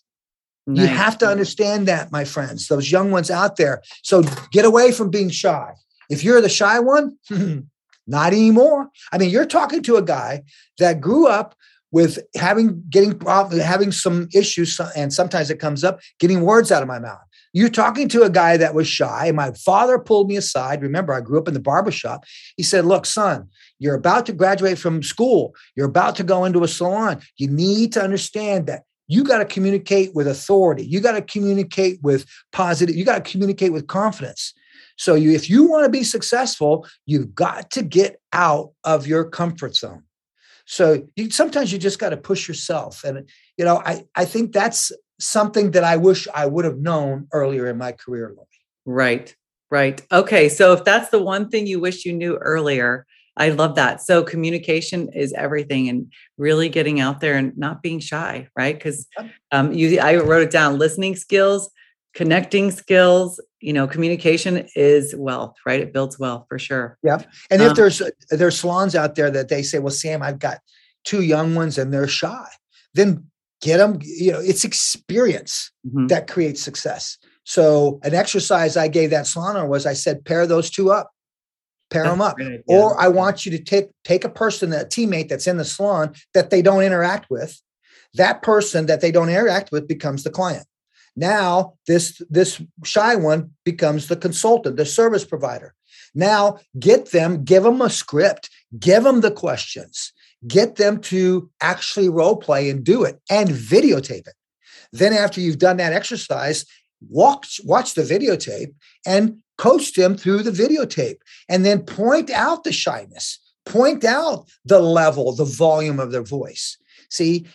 Nice. 0.67 0.81
You 0.81 0.96
have 0.96 1.17
to 1.19 1.27
understand 1.27 1.88
that, 1.88 2.12
my 2.12 2.25
friends, 2.25 2.67
those 2.67 2.91
young 2.91 3.10
ones 3.10 3.31
out 3.31 3.55
there. 3.55 3.81
So 4.03 4.24
get 4.51 4.65
away 4.65 4.91
from 4.91 5.10
being 5.10 5.29
shy. 5.29 5.72
If 6.10 6.24
you're 6.24 6.41
the 6.41 6.50
shy 6.50 6.79
one, 6.79 7.17
not 8.07 8.34
anymore. 8.34 8.89
I 9.12 9.17
mean, 9.17 9.29
you're 9.29 9.46
talking 9.46 9.81
to 9.84 9.96
a 9.96 10.01
guy 10.01 10.43
that 10.77 11.01
grew 11.01 11.27
up 11.27 11.55
with 11.91 12.20
having 12.36 12.84
getting 12.89 13.20
having 13.60 13.91
some 13.91 14.27
issues 14.34 14.79
and 14.96 15.13
sometimes 15.13 15.50
it 15.50 15.60
comes 15.60 15.84
up 15.84 16.00
getting 16.20 16.41
words 16.41 16.72
out 16.72 16.82
of 16.82 16.88
my 16.88 17.00
mouth. 17.00 17.20
You're 17.53 17.70
talking 17.70 18.08
to 18.10 18.24
a 18.24 18.29
guy 18.29 18.58
that 18.58 18.75
was 18.75 18.88
shy. 18.88 19.32
My 19.34 19.51
father 19.51 19.98
pulled 19.98 20.27
me 20.27 20.36
aside. 20.36 20.82
Remember 20.82 21.13
i 21.13 21.22
grew 21.22 21.39
up 21.39 21.48
in 21.48 21.53
the 21.53 21.60
barbershop 21.60 22.25
he 22.56 22.63
said 22.63 22.86
look 22.86 23.06
son 23.06 23.50
you're 23.79 23.96
about 23.96 24.25
to 24.25 24.34
graduate 24.34 24.77
from 24.77 25.03
school. 25.03 25.56
You're 25.75 25.88
about 25.88 26.15
to 26.17 26.24
go 26.24 26.46
into 26.46 26.63
a 26.63 26.67
salon. 26.67 27.22
You 27.38 27.48
need 27.48 27.94
to 27.94 28.03
understand 28.03 28.67
that 28.67 28.84
you 29.08 29.24
got 29.24 29.38
to 29.38 29.46
communicate 29.46 30.13
with 30.13 30.27
authority. 30.27 30.86
You 30.86 31.00
got 31.00 31.13
to 31.13 31.22
communicate 31.22 32.00
with 32.01 32.25
positive 32.51 32.96
you 32.96 33.06
got 33.06 33.24
to 33.24 33.32
communicate 33.32 33.72
with 33.72 33.88
confidence. 33.88 34.53
So 34.98 35.15
you 35.15 35.32
if 35.32 35.50
you 35.50 35.63
want 35.70 35.86
to 35.86 35.89
be 35.89 36.03
successful 36.03 36.88
you've 37.06 37.34
got 37.36 37.72
to 37.72 37.84
get 37.84 38.20
out 38.34 38.72
of 38.84 39.08
your 39.08 39.25
comfort 39.25 39.75
zone 39.75 40.03
so 40.67 41.07
you, 41.15 41.31
sometimes 41.31 41.71
you 41.71 41.79
just 41.79 41.97
got 41.97 42.09
to 42.09 42.17
push 42.17 42.47
yourself. 42.47 43.05
And, 43.05 43.29
you 43.57 43.63
know, 43.63 43.77
I, 43.77 44.03
I 44.15 44.25
think 44.25 44.51
that's 44.51 44.91
something 45.17 45.71
that 45.71 45.86
I 45.86 45.95
wish 45.95 46.27
I 46.33 46.45
would 46.45 46.65
have 46.65 46.77
known 46.77 47.27
earlier 47.31 47.69
in 47.69 47.77
my 47.77 47.93
career. 47.93 48.36
Right. 48.86 49.33
Right. 49.71 50.01
Okay. 50.12 50.50
So 50.50 50.74
if 50.74 50.83
that's 50.83 51.09
the 51.09 51.24
one 51.24 51.50
thing 51.50 51.67
you 51.67 51.79
wish 51.79 52.05
you 52.05 52.13
knew 52.13 52.36
earlier, 52.36 53.05
I 53.38 53.50
love 53.50 53.75
that. 53.75 54.01
So 54.01 54.24
communication 54.24 55.09
is 55.13 55.31
everything 55.33 55.88
and 55.88 56.12
really 56.38 56.67
getting 56.67 57.00
out 57.00 57.21
there 57.21 57.38
and 57.38 57.57
not 57.57 57.81
being 57.81 58.00
shy, 58.00 58.50
right? 58.57 58.75
Because 58.75 59.07
um, 59.51 59.71
you 59.71 60.00
I 60.00 60.17
wrote 60.17 60.43
it 60.43 60.51
down, 60.51 60.77
listening 60.77 61.15
skills, 61.15 61.69
connecting 62.13 62.71
skills, 62.71 63.39
you 63.60 63.74
know, 63.74 63.88
communication 63.88 64.68
is 64.76 65.16
wealth, 65.16 65.56
right? 65.66 65.80
It 65.80 65.94
builds 65.94 66.20
wealth 66.20 66.46
for 66.48 66.60
sure. 66.60 66.98
Yeah. 67.04 67.24
And 67.50 67.62
um, 67.62 67.70
if 67.70 67.76
there's 67.76 68.02
there's 68.30 68.60
salons 68.60 68.96
out 68.96 69.16
there 69.16 69.32
that 69.32 69.50
they 69.50 69.64
say, 69.64 69.80
well, 69.80 69.92
Sam, 69.92 70.22
I've 70.22 70.40
got 70.40 70.60
two 71.04 71.22
young 71.22 71.56
ones 71.56 71.78
and 71.78 71.94
they're 71.94 72.08
shy, 72.08 72.48
then 72.94 73.26
get 73.62 73.78
them, 73.78 74.00
you 74.02 74.32
know, 74.32 74.40
it's 74.40 74.64
experience 74.64 75.72
mm-hmm. 75.88 76.08
that 76.08 76.28
creates 76.28 76.62
success. 76.62 77.18
So 77.44 78.00
an 78.04 78.14
exercise 78.14 78.78
I 78.78 78.90
gave 78.90 79.10
that 79.12 79.26
salon 79.26 79.70
was 79.70 79.86
I 79.86 79.94
said, 79.94 80.26
pair 80.26 80.46
those 80.46 80.70
two 80.70 80.92
up, 80.92 81.12
pair 81.90 82.04
that's 82.04 82.14
them 82.14 82.22
up. 82.22 82.40
Yeah. 82.40 82.58
Or 82.68 83.00
I 83.00 83.08
want 83.08 83.46
you 83.46 83.52
to 83.54 83.64
take 83.64 83.90
take 84.04 84.24
a 84.24 84.30
person, 84.30 84.74
a 84.74 84.86
teammate 84.86 85.30
that's 85.30 85.48
in 85.48 85.58
the 85.58 85.66
salon 85.66 86.14
that 86.34 86.50
they 86.50 86.62
don't 86.62 86.84
interact 86.84 87.30
with. 87.30 87.60
That 88.14 88.42
person 88.42 88.86
that 88.88 89.02
they 89.02 89.12
don't 89.12 89.30
interact 89.30 89.72
with 89.72 89.88
becomes 89.88 90.24
the 90.24 90.30
client. 90.30 90.66
Now 91.17 91.74
this 91.88 92.21
this 92.29 92.62
shy 92.86 93.15
one 93.15 93.51
becomes 93.65 94.07
the 94.07 94.15
consultant, 94.15 94.77
the 94.77 94.86
service 94.86 95.25
provider. 95.25 95.74
Now 96.13 96.59
get 96.79 97.12
them, 97.12 97.43
give 97.43 97.63
them 97.63 97.81
a 97.81 97.89
script, 97.89 98.50
give 98.79 99.03
them 99.03 99.21
the 99.21 99.31
questions, 99.31 100.13
get 100.47 100.75
them 100.75 101.01
to 101.01 101.50
actually 101.59 102.07
role 102.07 102.38
play 102.38 102.69
and 102.69 102.83
do 102.83 103.03
it 103.03 103.19
and 103.29 103.50
videotape 103.50 104.27
it. 104.27 104.36
Then 104.93 105.12
after 105.12 105.41
you've 105.41 105.57
done 105.57 105.77
that 105.77 105.91
exercise, 105.91 106.65
watch 107.09 107.59
watch 107.63 107.93
the 107.93 108.03
videotape 108.03 108.74
and 109.05 109.38
coach 109.57 109.93
them 109.93 110.15
through 110.15 110.43
the 110.43 110.51
videotape 110.51 111.17
and 111.50 111.65
then 111.65 111.81
point 111.81 112.29
out 112.29 112.63
the 112.63 112.71
shyness 112.71 113.39
point 113.65 114.03
out 114.03 114.47
the 114.65 114.79
level 114.79 115.36
the 115.36 115.45
volume 115.45 116.00
of 116.00 116.12
their 116.12 116.24
voice 116.24 116.77
see 117.09 117.45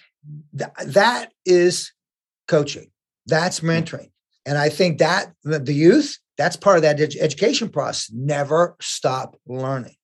th- 0.57 0.71
that 0.87 1.33
is 1.45 1.92
coaching 2.47 2.92
that's 3.26 3.61
mm. 3.61 3.69
mentoring. 3.69 4.11
And 4.47 4.59
I 4.59 4.69
think 4.69 4.99
that 4.99 5.33
the 5.45 5.73
youth, 5.73 6.19
that's 6.37 6.57
part 6.57 6.76
of 6.76 6.83
that 6.83 7.00
ed- 7.00 7.17
education 7.21 7.69
process. 7.69 8.11
Never 8.12 8.76
stop 8.81 9.37
learning. 9.47 9.95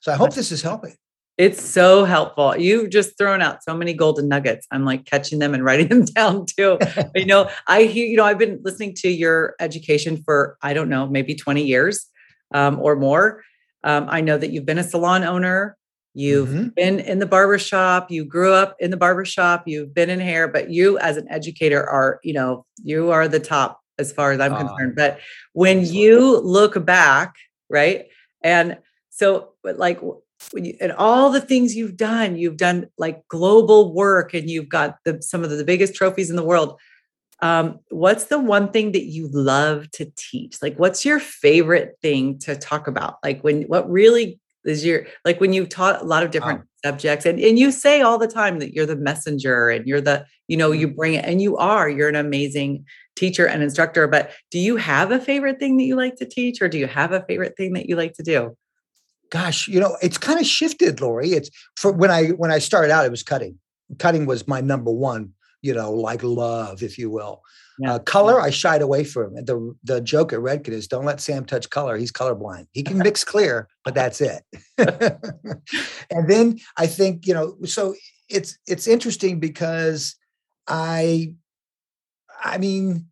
So 0.00 0.12
I 0.12 0.16
hope 0.16 0.34
this 0.34 0.52
is 0.52 0.62
helping. 0.62 0.94
It's 1.36 1.62
so 1.62 2.04
helpful. 2.04 2.54
You've 2.56 2.90
just 2.90 3.16
thrown 3.16 3.40
out 3.40 3.64
so 3.64 3.74
many 3.74 3.94
golden 3.94 4.28
nuggets. 4.28 4.66
I'm 4.70 4.84
like 4.84 5.06
catching 5.06 5.38
them 5.38 5.54
and 5.54 5.64
writing 5.64 5.88
them 5.88 6.04
down 6.04 6.44
too. 6.46 6.78
you 7.14 7.26
know, 7.26 7.48
I 7.66 7.84
hear, 7.84 8.06
you 8.06 8.16
know, 8.16 8.24
I've 8.24 8.38
been 8.38 8.60
listening 8.62 8.94
to 8.96 9.08
your 9.08 9.54
education 9.58 10.22
for, 10.22 10.58
I 10.62 10.74
don't 10.74 10.88
know, 10.88 11.06
maybe 11.06 11.34
20 11.34 11.64
years 11.64 12.06
um, 12.52 12.78
or 12.78 12.94
more. 12.94 13.42
Um, 13.82 14.06
I 14.10 14.20
know 14.20 14.36
that 14.36 14.50
you've 14.50 14.66
been 14.66 14.78
a 14.78 14.84
salon 14.84 15.24
owner. 15.24 15.78
You've 16.20 16.50
mm-hmm. 16.50 16.68
been 16.76 17.00
in 17.00 17.18
the 17.18 17.24
barbershop, 17.24 18.10
you 18.10 18.26
grew 18.26 18.52
up 18.52 18.76
in 18.78 18.90
the 18.90 18.98
barbershop, 18.98 19.62
you've 19.66 19.94
been 19.94 20.10
in 20.10 20.20
hair, 20.20 20.48
but 20.48 20.68
you 20.68 20.98
as 20.98 21.16
an 21.16 21.26
educator 21.30 21.82
are, 21.88 22.20
you 22.22 22.34
know, 22.34 22.66
you 22.84 23.10
are 23.10 23.26
the 23.26 23.40
top 23.40 23.80
as 23.98 24.12
far 24.12 24.32
as 24.32 24.38
I'm 24.38 24.52
uh, 24.52 24.58
concerned. 24.58 24.96
But 24.96 25.18
when 25.54 25.82
you 25.82 26.38
look 26.40 26.84
back, 26.84 27.36
right? 27.70 28.04
And 28.44 28.76
so 29.08 29.52
like 29.64 29.98
you, 30.54 30.76
and 30.78 30.92
all 30.92 31.30
the 31.30 31.40
things 31.40 31.74
you've 31.74 31.96
done, 31.96 32.36
you've 32.36 32.58
done 32.58 32.88
like 32.98 33.26
global 33.28 33.94
work 33.94 34.34
and 34.34 34.50
you've 34.50 34.68
got 34.68 34.98
the, 35.06 35.22
some 35.22 35.42
of 35.42 35.48
the 35.48 35.64
biggest 35.64 35.94
trophies 35.94 36.28
in 36.28 36.36
the 36.36 36.44
world. 36.44 36.78
Um, 37.40 37.78
what's 37.88 38.24
the 38.24 38.38
one 38.38 38.72
thing 38.72 38.92
that 38.92 39.04
you 39.04 39.26
love 39.32 39.90
to 39.92 40.12
teach? 40.18 40.58
Like, 40.60 40.78
what's 40.78 41.06
your 41.06 41.18
favorite 41.18 41.96
thing 42.02 42.38
to 42.40 42.56
talk 42.56 42.88
about? 42.88 43.16
Like, 43.24 43.40
when 43.40 43.62
what 43.62 43.90
really 43.90 44.38
is 44.64 44.84
your 44.84 45.06
like 45.24 45.40
when 45.40 45.52
you've 45.52 45.68
taught 45.68 46.02
a 46.02 46.04
lot 46.04 46.22
of 46.22 46.30
different 46.30 46.60
wow. 46.60 46.90
subjects 46.90 47.26
and, 47.26 47.38
and 47.40 47.58
you 47.58 47.70
say 47.70 48.02
all 48.02 48.18
the 48.18 48.28
time 48.28 48.58
that 48.58 48.74
you're 48.74 48.86
the 48.86 48.96
messenger 48.96 49.68
and 49.68 49.86
you're 49.86 50.00
the 50.00 50.24
you 50.48 50.56
know 50.56 50.72
you 50.72 50.88
mm-hmm. 50.88 50.96
bring 50.96 51.14
it 51.14 51.24
and 51.24 51.40
you 51.40 51.56
are 51.56 51.88
you're 51.88 52.08
an 52.08 52.16
amazing 52.16 52.84
teacher 53.16 53.46
and 53.46 53.62
instructor 53.62 54.06
but 54.06 54.32
do 54.50 54.58
you 54.58 54.76
have 54.76 55.10
a 55.10 55.20
favorite 55.20 55.58
thing 55.58 55.76
that 55.76 55.84
you 55.84 55.96
like 55.96 56.16
to 56.16 56.26
teach 56.26 56.60
or 56.60 56.68
do 56.68 56.78
you 56.78 56.86
have 56.86 57.12
a 57.12 57.22
favorite 57.22 57.56
thing 57.56 57.72
that 57.72 57.88
you 57.88 57.96
like 57.96 58.12
to 58.14 58.22
do 58.22 58.56
gosh 59.30 59.68
you 59.68 59.80
know 59.80 59.96
it's 60.02 60.18
kind 60.18 60.38
of 60.38 60.46
shifted 60.46 61.00
lori 61.00 61.30
it's 61.30 61.50
for 61.76 61.92
when 61.92 62.10
i 62.10 62.28
when 62.28 62.50
i 62.50 62.58
started 62.58 62.90
out 62.90 63.04
it 63.04 63.10
was 63.10 63.22
cutting 63.22 63.58
cutting 63.98 64.26
was 64.26 64.46
my 64.46 64.60
number 64.60 64.90
one 64.90 65.32
you 65.62 65.74
know 65.74 65.92
like 65.92 66.22
love 66.22 66.82
if 66.82 66.98
you 66.98 67.10
will 67.10 67.42
yeah. 67.80 67.94
Uh, 67.94 67.98
color, 67.98 68.38
I 68.38 68.50
shied 68.50 68.82
away 68.82 69.04
from. 69.04 69.34
The 69.34 69.74
the 69.84 70.02
joke 70.02 70.34
at 70.34 70.40
Redken 70.40 70.68
is 70.68 70.86
don't 70.86 71.06
let 71.06 71.20
Sam 71.20 71.46
touch 71.46 71.70
color. 71.70 71.96
He's 71.96 72.12
colorblind. 72.12 72.66
He 72.72 72.82
can 72.82 72.98
mix 72.98 73.24
clear, 73.24 73.68
but 73.84 73.94
that's 73.94 74.20
it. 74.20 74.42
and 74.78 76.28
then 76.28 76.58
I 76.76 76.86
think 76.86 77.26
you 77.26 77.32
know, 77.32 77.56
so 77.64 77.94
it's 78.28 78.58
it's 78.66 78.86
interesting 78.86 79.40
because 79.40 80.14
I, 80.68 81.34
I 82.44 82.58
mean, 82.58 83.06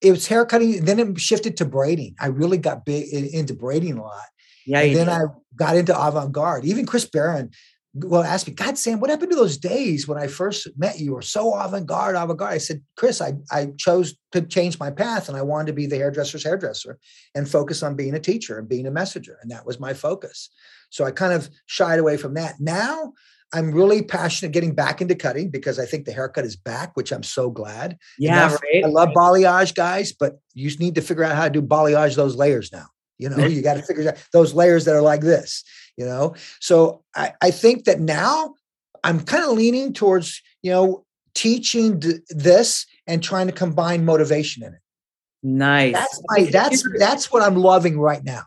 it 0.00 0.10
was 0.10 0.26
hair 0.26 0.44
cutting. 0.44 0.84
Then 0.84 0.98
it 0.98 1.20
shifted 1.20 1.56
to 1.58 1.64
braiding. 1.64 2.16
I 2.18 2.26
really 2.26 2.58
got 2.58 2.84
big 2.84 3.08
into 3.12 3.54
braiding 3.54 3.96
a 3.96 4.02
lot. 4.02 4.26
Yeah. 4.66 4.80
And 4.80 4.96
then 4.96 5.06
did. 5.06 5.12
I 5.12 5.20
got 5.54 5.76
into 5.76 5.96
avant 5.96 6.32
garde. 6.32 6.64
Even 6.64 6.84
Chris 6.84 7.04
Baran 7.04 7.50
well 7.94 8.22
ask 8.22 8.46
me, 8.46 8.54
God, 8.54 8.78
Sam, 8.78 9.00
what 9.00 9.10
happened 9.10 9.30
to 9.30 9.36
those 9.36 9.58
days 9.58 10.06
when 10.06 10.18
I 10.18 10.28
first 10.28 10.68
met 10.76 10.98
you? 10.98 11.06
You 11.06 11.14
were 11.14 11.22
so 11.22 11.54
avant-garde, 11.54 12.14
avant-garde. 12.14 12.54
I 12.54 12.58
said, 12.58 12.82
Chris, 12.96 13.20
I, 13.20 13.34
I 13.50 13.72
chose 13.78 14.14
to 14.32 14.42
change 14.42 14.78
my 14.78 14.90
path 14.90 15.28
and 15.28 15.36
I 15.36 15.42
wanted 15.42 15.66
to 15.68 15.72
be 15.72 15.86
the 15.86 15.96
hairdresser's 15.96 16.44
hairdresser 16.44 16.98
and 17.34 17.48
focus 17.48 17.82
on 17.82 17.96
being 17.96 18.14
a 18.14 18.20
teacher 18.20 18.58
and 18.58 18.68
being 18.68 18.86
a 18.86 18.92
messenger. 18.92 19.38
And 19.42 19.50
that 19.50 19.66
was 19.66 19.80
my 19.80 19.92
focus. 19.92 20.50
So 20.90 21.04
I 21.04 21.10
kind 21.10 21.32
of 21.32 21.50
shied 21.66 21.98
away 21.98 22.16
from 22.16 22.34
that. 22.34 22.60
Now 22.60 23.12
I'm 23.52 23.72
really 23.72 24.02
passionate 24.02 24.52
getting 24.52 24.74
back 24.74 25.00
into 25.00 25.16
cutting 25.16 25.50
because 25.50 25.80
I 25.80 25.86
think 25.86 26.04
the 26.04 26.12
haircut 26.12 26.44
is 26.44 26.54
back, 26.54 26.96
which 26.96 27.12
I'm 27.12 27.24
so 27.24 27.50
glad. 27.50 27.98
Yeah, 28.18 28.52
right. 28.52 28.84
I 28.84 28.88
love 28.88 29.08
balayage, 29.08 29.74
guys, 29.74 30.12
but 30.12 30.38
you 30.54 30.70
need 30.78 30.94
to 30.94 31.00
figure 31.00 31.24
out 31.24 31.34
how 31.34 31.44
to 31.44 31.50
do 31.50 31.62
balayage 31.62 32.14
those 32.14 32.36
layers 32.36 32.72
now. 32.72 32.86
You 33.20 33.28
know, 33.28 33.46
you 33.46 33.62
got 33.62 33.74
to 33.74 33.82
figure 33.82 34.08
out 34.08 34.16
those 34.32 34.54
layers 34.54 34.84
that 34.86 34.96
are 34.96 35.02
like 35.02 35.20
this 35.20 35.62
you 36.00 36.06
know? 36.06 36.34
So 36.60 37.04
i, 37.14 37.32
I 37.40 37.50
think 37.50 37.84
that 37.84 38.00
now 38.00 38.54
i'm 39.04 39.20
kind 39.20 39.44
of 39.44 39.50
leaning 39.50 39.92
towards 39.92 40.42
you 40.62 40.72
know 40.72 41.04
teaching 41.34 42.00
d- 42.00 42.20
this 42.30 42.86
and 43.06 43.22
trying 43.22 43.46
to 43.46 43.52
combine 43.52 44.04
motivation 44.04 44.64
in 44.64 44.74
it. 44.74 44.80
Nice. 45.42 45.94
That's 45.94 46.22
my 46.28 46.44
that's 46.50 46.84
that's 46.98 47.32
what 47.32 47.42
i'm 47.42 47.56
loving 47.56 47.98
right 47.98 48.24
now. 48.24 48.42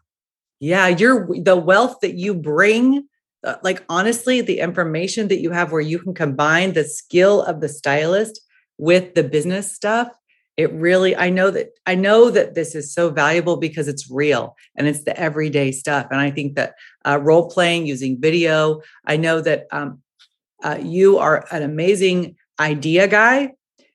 Yeah 0.59 0.87
you're 0.87 1.27
the 1.39 1.55
wealth 1.55 1.97
that 2.01 2.15
you 2.15 2.33
bring 2.33 3.07
uh, 3.43 3.55
like 3.61 3.83
honestly 3.89 4.41
the 4.41 4.59
information 4.59 5.27
that 5.27 5.39
you 5.39 5.51
have 5.51 5.71
where 5.71 5.81
you 5.81 5.99
can 5.99 6.13
combine 6.13 6.73
the 6.73 6.83
skill 6.83 7.41
of 7.43 7.61
the 7.61 7.69
stylist 7.69 8.41
with 8.77 9.13
the 9.13 9.23
business 9.23 9.73
stuff 9.73 10.09
it 10.57 10.71
really 10.73 11.15
i 11.15 11.29
know 11.29 11.49
that 11.49 11.69
i 11.85 11.95
know 11.95 12.29
that 12.29 12.53
this 12.53 12.75
is 12.75 12.93
so 12.93 13.09
valuable 13.09 13.57
because 13.57 13.87
it's 13.87 14.09
real 14.09 14.55
and 14.75 14.87
it's 14.87 15.03
the 15.03 15.17
everyday 15.19 15.71
stuff. 15.71 16.07
And 16.11 16.19
i 16.19 16.31
think 16.31 16.55
that 16.55 16.75
uh, 17.05 17.19
role 17.21 17.49
playing 17.49 17.85
using 17.85 18.19
video 18.19 18.81
i 19.05 19.17
know 19.17 19.41
that 19.41 19.67
um, 19.71 20.01
uh, 20.63 20.77
you 20.81 21.17
are 21.17 21.45
an 21.51 21.63
amazing 21.63 22.35
idea 22.59 23.07
guy 23.07 23.51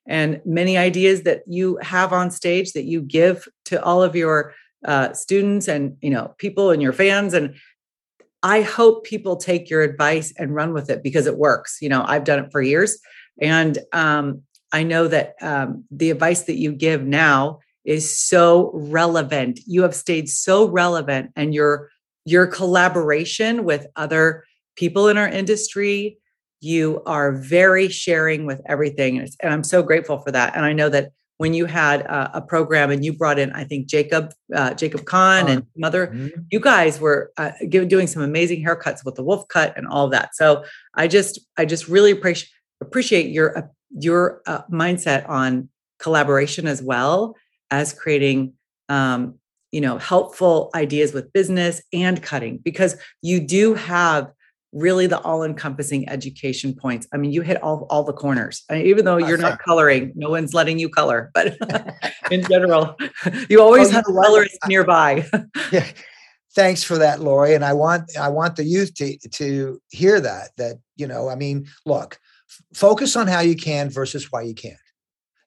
and 0.06 0.40
many 0.44 0.76
ideas 0.76 1.22
that 1.22 1.42
you 1.46 1.78
have 1.82 2.12
on 2.12 2.30
stage 2.30 2.72
that 2.72 2.84
you 2.84 3.02
give 3.02 3.46
to 3.66 3.82
all 3.82 4.02
of 4.02 4.16
your 4.16 4.54
uh, 4.84 5.12
students 5.12 5.68
and 5.68 5.96
you 6.00 6.10
know 6.10 6.34
people 6.38 6.70
and 6.70 6.80
your 6.82 6.92
fans. 6.92 7.34
And 7.34 7.56
i 8.42 8.62
hope 8.62 9.04
people 9.04 9.36
take 9.36 9.68
your 9.68 9.82
advice 9.82 10.32
and 10.38 10.54
run 10.54 10.72
with 10.72 10.90
it 10.90 11.02
because 11.02 11.26
it 11.26 11.36
works. 11.36 11.78
You 11.80 11.88
know 11.88 12.04
i've 12.06 12.24
done 12.24 12.44
it 12.44 12.52
for 12.52 12.62
years 12.62 12.98
and 13.40 13.78
um, 13.92 14.42
I 14.72 14.82
know 14.82 15.08
that 15.08 15.34
um, 15.40 15.84
the 15.90 16.10
advice 16.10 16.42
that 16.42 16.56
you 16.56 16.72
give 16.72 17.04
now 17.04 17.60
is 17.84 18.18
so 18.18 18.70
relevant. 18.74 19.60
You 19.66 19.82
have 19.82 19.94
stayed 19.94 20.28
so 20.28 20.68
relevant, 20.68 21.32
and 21.36 21.54
your 21.54 21.90
your 22.24 22.46
collaboration 22.46 23.64
with 23.64 23.86
other 23.96 24.44
people 24.76 25.08
in 25.08 25.16
our 25.16 25.28
industry, 25.28 26.18
you 26.60 27.02
are 27.06 27.32
very 27.32 27.88
sharing 27.88 28.44
with 28.46 28.60
everything, 28.66 29.18
and 29.18 29.52
I'm 29.52 29.64
so 29.64 29.82
grateful 29.82 30.18
for 30.18 30.30
that. 30.32 30.54
And 30.54 30.64
I 30.64 30.72
know 30.72 30.88
that 30.90 31.12
when 31.38 31.54
you 31.54 31.66
had 31.66 32.02
a, 32.02 32.38
a 32.38 32.40
program 32.42 32.90
and 32.90 33.04
you 33.04 33.12
brought 33.12 33.38
in, 33.38 33.52
I 33.52 33.64
think 33.64 33.86
Jacob 33.86 34.32
uh, 34.54 34.74
Jacob 34.74 35.04
Khan 35.04 35.48
and 35.48 35.66
mother, 35.76 36.08
mm-hmm. 36.08 36.40
you 36.50 36.60
guys 36.60 37.00
were 37.00 37.32
uh, 37.38 37.52
doing 37.68 38.06
some 38.06 38.22
amazing 38.22 38.64
haircuts 38.64 39.04
with 39.04 39.14
the 39.14 39.22
wolf 39.22 39.48
cut 39.48 39.72
and 39.76 39.86
all 39.86 40.04
of 40.04 40.10
that. 40.10 40.34
So 40.34 40.64
I 40.94 41.08
just 41.08 41.40
I 41.56 41.64
just 41.64 41.88
really 41.88 42.10
appreciate 42.10 42.50
appreciate 42.80 43.30
your 43.30 43.70
your 43.90 44.42
uh, 44.46 44.62
mindset 44.70 45.28
on 45.28 45.68
collaboration 45.98 46.66
as 46.66 46.82
well 46.82 47.34
as 47.70 47.92
creating 47.92 48.54
um, 48.88 49.34
you 49.72 49.80
know 49.80 49.98
helpful 49.98 50.70
ideas 50.74 51.12
with 51.12 51.32
business 51.32 51.82
and 51.92 52.22
cutting 52.22 52.58
because 52.58 52.96
you 53.22 53.40
do 53.40 53.74
have 53.74 54.30
really 54.72 55.06
the 55.06 55.18
all-encompassing 55.20 56.06
education 56.10 56.74
points. 56.74 57.06
I 57.12 57.16
mean 57.16 57.32
you 57.32 57.42
hit 57.42 57.62
all, 57.62 57.86
all 57.88 58.04
the 58.04 58.12
corners. 58.12 58.64
I 58.70 58.74
mean, 58.74 58.86
even 58.86 59.04
though 59.04 59.16
you're 59.16 59.38
not 59.38 59.58
coloring 59.58 60.12
no 60.14 60.30
one's 60.30 60.54
letting 60.54 60.78
you 60.78 60.88
color 60.88 61.30
but 61.34 61.56
in 62.30 62.42
general 62.44 62.96
you 63.48 63.60
always 63.60 63.90
have 63.90 64.04
colorists 64.04 64.58
nearby. 64.66 65.26
Yeah. 65.72 65.86
Thanks 66.54 66.82
for 66.82 66.98
that 66.98 67.20
lori 67.20 67.54
and 67.54 67.64
i 67.64 67.72
want 67.72 68.16
i 68.16 68.28
want 68.28 68.56
the 68.56 68.64
youth 68.64 68.94
to 68.94 69.16
to 69.32 69.80
hear 69.90 70.18
that 70.18 70.50
that 70.56 70.76
you 70.96 71.06
know 71.06 71.28
i 71.28 71.36
mean 71.36 71.68
look 71.84 72.18
focus 72.74 73.16
on 73.16 73.26
how 73.26 73.40
you 73.40 73.56
can 73.56 73.90
versus 73.90 74.30
why 74.30 74.42
you 74.42 74.54
can't. 74.54 74.76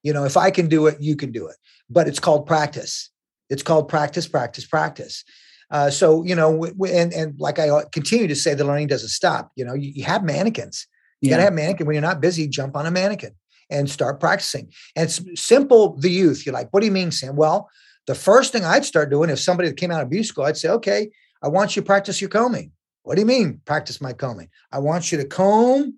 You 0.04 0.14
know, 0.14 0.24
if 0.24 0.38
I 0.38 0.52
can 0.52 0.68
do 0.68 0.88
it, 0.88 0.98
you 1.00 1.16
can 1.16 1.32
do 1.32 1.48
it. 1.48 1.56
But 1.90 2.08
it's 2.08 2.20
called 2.20 2.48
practice. 2.48 3.10
It's 3.50 3.64
called 3.64 3.90
practice, 3.90 4.28
practice, 4.28 4.66
practice. 4.66 5.24
Uh, 5.70 5.90
so 5.90 6.24
you 6.24 6.36
know, 6.36 6.52
w- 6.52 6.74
w- 6.74 6.94
and 6.94 7.14
and 7.14 7.40
like 7.40 7.60
I 7.60 7.70
continue 7.92 8.28
to 8.28 8.36
say, 8.36 8.54
the 8.54 8.66
learning 8.66 8.88
doesn't 8.88 9.10
stop. 9.10 9.52
You 9.56 9.66
know, 9.66 9.74
you, 9.74 9.92
you 9.96 10.04
have 10.04 10.24
mannequins. 10.24 10.88
You 11.22 11.30
yeah. 11.30 11.36
got 11.36 11.38
to 11.38 11.44
have 11.44 11.54
mannequin 11.54 11.88
when 11.88 11.94
you're 11.94 12.02
not 12.02 12.22
busy. 12.22 12.48
Jump 12.48 12.76
on 12.76 12.86
a 12.86 12.92
mannequin 12.92 13.36
and 13.70 13.90
start 13.90 14.20
practicing. 14.20 14.72
And 14.96 15.06
it's 15.06 15.22
simple. 15.42 15.96
The 15.98 16.10
youth, 16.10 16.46
you're 16.46 16.54
like, 16.54 16.70
what 16.72 16.82
do 16.82 16.88
you 16.88 16.92
mean, 16.92 17.12
Sam? 17.12 17.36
Well, 17.36 17.70
the 18.08 18.16
first 18.16 18.52
thing 18.52 18.66
I'd 18.66 18.86
start 18.86 19.10
doing 19.10 19.30
if 19.30 19.40
somebody 19.40 19.70
that 19.70 19.78
came 19.78 19.92
out 19.92 20.02
of 20.02 20.10
beauty 20.10 20.24
school, 20.24 20.44
I'd 20.44 20.58
say, 20.58 20.70
okay, 20.70 21.10
I 21.42 21.48
want 21.48 21.76
you 21.76 21.82
to 21.82 21.86
practice 21.86 22.20
your 22.20 22.30
combing. 22.30 22.72
What 23.04 23.16
do 23.16 23.22
you 23.22 23.28
mean, 23.28 23.62
practice 23.66 24.02
my 24.02 24.14
combing? 24.14 24.50
I 24.72 24.80
want 24.80 25.12
you 25.12 25.18
to 25.20 25.26
comb 25.26 25.98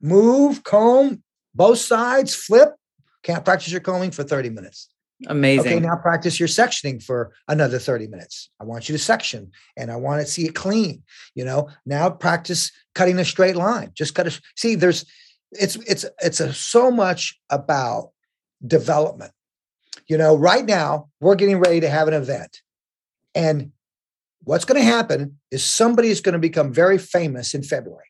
move, 0.00 0.62
comb, 0.64 1.22
both 1.54 1.78
sides, 1.78 2.34
flip. 2.34 2.74
Can't 3.22 3.44
practice 3.44 3.72
your 3.72 3.80
combing 3.80 4.10
for 4.10 4.22
30 4.22 4.50
minutes. 4.50 4.88
Amazing. 5.26 5.72
Okay, 5.72 5.80
now 5.80 5.96
practice 5.96 6.38
your 6.38 6.48
sectioning 6.48 7.02
for 7.02 7.32
another 7.48 7.78
30 7.78 8.06
minutes. 8.08 8.50
I 8.60 8.64
want 8.64 8.88
you 8.88 8.92
to 8.94 9.02
section 9.02 9.50
and 9.76 9.90
I 9.90 9.96
want 9.96 10.20
to 10.20 10.30
see 10.30 10.44
it 10.44 10.54
clean. 10.54 11.02
You 11.34 11.44
know, 11.46 11.70
now 11.86 12.10
practice 12.10 12.70
cutting 12.94 13.18
a 13.18 13.24
straight 13.24 13.56
line. 13.56 13.92
Just 13.94 14.14
cut 14.14 14.26
a 14.26 14.40
see, 14.56 14.74
there's 14.74 15.06
it's 15.52 15.76
it's 15.76 16.04
it's 16.22 16.40
a, 16.40 16.52
so 16.52 16.90
much 16.90 17.40
about 17.48 18.10
development. 18.66 19.32
You 20.06 20.18
know, 20.18 20.36
right 20.36 20.64
now 20.64 21.08
we're 21.20 21.34
getting 21.34 21.60
ready 21.60 21.80
to 21.80 21.88
have 21.88 22.08
an 22.08 22.14
event. 22.14 22.60
And 23.34 23.72
what's 24.44 24.66
going 24.66 24.80
to 24.80 24.86
happen 24.86 25.38
is 25.50 25.64
somebody 25.64 26.08
is 26.08 26.20
going 26.20 26.34
to 26.34 26.38
become 26.38 26.72
very 26.72 26.98
famous 26.98 27.54
in 27.54 27.62
February 27.62 28.06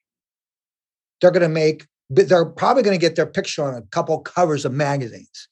they're 1.20 1.30
going 1.30 1.42
to 1.42 1.48
make 1.48 1.86
they're 2.08 2.44
probably 2.44 2.82
going 2.82 2.98
to 2.98 3.00
get 3.00 3.16
their 3.16 3.26
picture 3.26 3.64
on 3.64 3.74
a 3.74 3.82
couple 3.82 4.18
covers 4.20 4.64
of 4.64 4.72
magazines. 4.72 5.48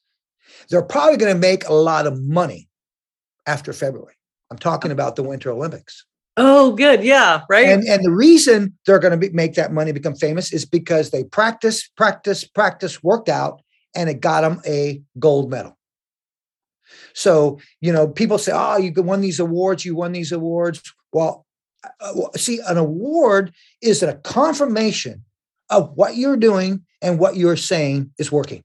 They're 0.70 0.82
probably 0.82 1.16
going 1.16 1.34
to 1.34 1.38
make 1.38 1.68
a 1.68 1.74
lot 1.74 2.06
of 2.06 2.22
money 2.22 2.68
after 3.46 3.72
february. 3.72 4.14
I'm 4.50 4.58
talking 4.58 4.90
about 4.90 5.16
the 5.16 5.22
winter 5.22 5.50
olympics. 5.50 6.04
Oh 6.36 6.72
good. 6.72 7.02
Yeah 7.04 7.42
right? 7.48 7.68
And, 7.68 7.84
and 7.84 8.04
the 8.04 8.10
reason 8.10 8.76
they're 8.86 8.98
going 8.98 9.12
to 9.12 9.16
be, 9.16 9.30
make 9.30 9.54
that 9.54 9.72
money 9.72 9.92
become 9.92 10.14
famous 10.14 10.52
is 10.52 10.64
because 10.64 11.10
they 11.10 11.24
practice 11.24 11.88
practice 11.88 12.44
practice 12.44 13.02
worked 13.02 13.28
out 13.28 13.60
and 13.94 14.08
it 14.08 14.20
got 14.20 14.40
them 14.42 14.60
a 14.66 15.02
gold 15.18 15.50
medal. 15.50 15.76
So 17.14 17.58
you 17.80 17.92
know 17.92 18.08
people 18.08 18.38
say 18.38 18.52
oh 18.54 18.78
you 18.78 18.92
won 18.96 19.20
these 19.20 19.40
awards 19.40 19.84
you 19.84 19.96
won 19.96 20.12
these 20.12 20.32
awards. 20.32 20.82
Well 21.12 21.44
uh, 22.00 22.12
see 22.36 22.60
an 22.66 22.78
award 22.78 23.52
is 23.82 24.02
a 24.02 24.14
confirmation 24.14 25.24
of 25.70 25.92
what 25.94 26.16
you're 26.16 26.36
doing 26.36 26.84
and 27.02 27.18
what 27.18 27.36
you're 27.36 27.56
saying 27.56 28.12
is 28.18 28.32
working. 28.32 28.62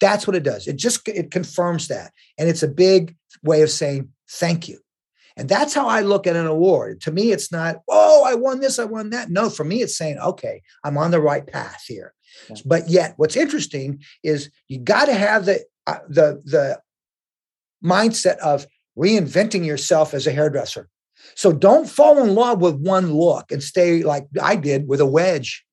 That's 0.00 0.26
what 0.26 0.36
it 0.36 0.42
does. 0.42 0.66
It 0.66 0.76
just 0.76 1.06
it 1.08 1.30
confirms 1.30 1.88
that. 1.88 2.12
And 2.38 2.48
it's 2.48 2.62
a 2.62 2.68
big 2.68 3.16
way 3.42 3.62
of 3.62 3.70
saying 3.70 4.10
thank 4.30 4.68
you. 4.68 4.78
And 5.36 5.48
that's 5.48 5.74
how 5.74 5.88
I 5.88 6.00
look 6.00 6.26
at 6.26 6.36
an 6.36 6.46
award. 6.46 7.00
To 7.02 7.12
me, 7.12 7.32
it's 7.32 7.52
not, 7.52 7.76
oh, 7.88 8.24
I 8.26 8.34
won 8.34 8.60
this, 8.60 8.78
I 8.78 8.84
won 8.84 9.10
that. 9.10 9.30
No, 9.30 9.48
for 9.48 9.64
me, 9.64 9.80
it's 9.80 9.96
saying, 9.96 10.18
okay, 10.18 10.60
I'm 10.84 10.98
on 10.98 11.12
the 11.12 11.20
right 11.20 11.46
path 11.46 11.84
here. 11.86 12.14
But 12.64 12.88
yet, 12.88 13.14
what's 13.16 13.36
interesting 13.36 14.02
is 14.22 14.50
you 14.68 14.78
got 14.78 15.06
to 15.06 15.14
have 15.14 15.46
the 15.46 15.64
uh, 15.86 15.98
the 16.08 16.42
the 16.44 16.80
mindset 17.84 18.36
of 18.38 18.66
reinventing 18.96 19.64
yourself 19.64 20.14
as 20.14 20.26
a 20.26 20.32
hairdresser. 20.32 20.88
So 21.34 21.52
don't 21.52 21.88
fall 21.88 22.22
in 22.22 22.34
love 22.34 22.60
with 22.60 22.76
one 22.76 23.12
look 23.12 23.50
and 23.52 23.62
stay 23.62 24.02
like 24.02 24.26
I 24.40 24.56
did 24.56 24.88
with 24.88 25.00
a 25.00 25.06
wedge. 25.06 25.64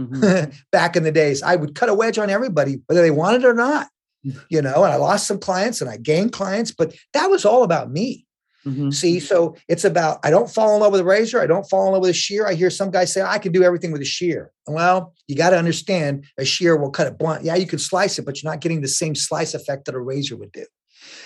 Mm-hmm. 0.00 0.50
Back 0.72 0.96
in 0.96 1.04
the 1.04 1.12
days, 1.12 1.42
I 1.42 1.56
would 1.56 1.74
cut 1.74 1.88
a 1.88 1.94
wedge 1.94 2.18
on 2.18 2.30
everybody, 2.30 2.80
whether 2.86 3.02
they 3.02 3.10
wanted 3.10 3.44
it 3.44 3.48
or 3.48 3.54
not. 3.54 3.88
Mm. 4.26 4.44
You 4.50 4.62
know, 4.62 4.84
and 4.84 4.92
I 4.92 4.96
lost 4.96 5.26
some 5.26 5.38
clients 5.38 5.80
and 5.80 5.88
I 5.88 5.96
gained 5.96 6.32
clients, 6.32 6.70
but 6.70 6.94
that 7.12 7.30
was 7.30 7.44
all 7.44 7.62
about 7.62 7.90
me. 7.90 8.26
Mm-hmm. 8.66 8.90
See, 8.90 9.20
so 9.20 9.56
it's 9.68 9.84
about 9.84 10.18
I 10.24 10.30
don't 10.30 10.50
fall 10.50 10.74
in 10.74 10.80
love 10.80 10.90
with 10.90 11.00
a 11.00 11.04
razor, 11.04 11.40
I 11.40 11.46
don't 11.46 11.68
fall 11.70 11.86
in 11.86 11.92
love 11.92 12.02
with 12.02 12.10
a 12.10 12.14
shear. 12.14 12.46
I 12.46 12.54
hear 12.54 12.68
some 12.68 12.90
guys 12.90 13.12
say 13.12 13.22
I 13.22 13.38
can 13.38 13.52
do 13.52 13.62
everything 13.62 13.92
with 13.92 14.02
a 14.02 14.06
shear. 14.06 14.50
Well, 14.66 15.14
you 15.28 15.36
got 15.36 15.50
to 15.50 15.58
understand 15.58 16.24
a 16.36 16.44
shear 16.44 16.76
will 16.76 16.90
cut 16.90 17.06
it 17.06 17.16
blunt. 17.16 17.44
Yeah, 17.44 17.54
you 17.54 17.66
can 17.66 17.78
slice 17.78 18.18
it, 18.18 18.24
but 18.24 18.42
you're 18.42 18.50
not 18.50 18.60
getting 18.60 18.80
the 18.80 18.88
same 18.88 19.14
slice 19.14 19.54
effect 19.54 19.84
that 19.84 19.94
a 19.94 20.00
razor 20.00 20.36
would 20.36 20.50
do. 20.50 20.66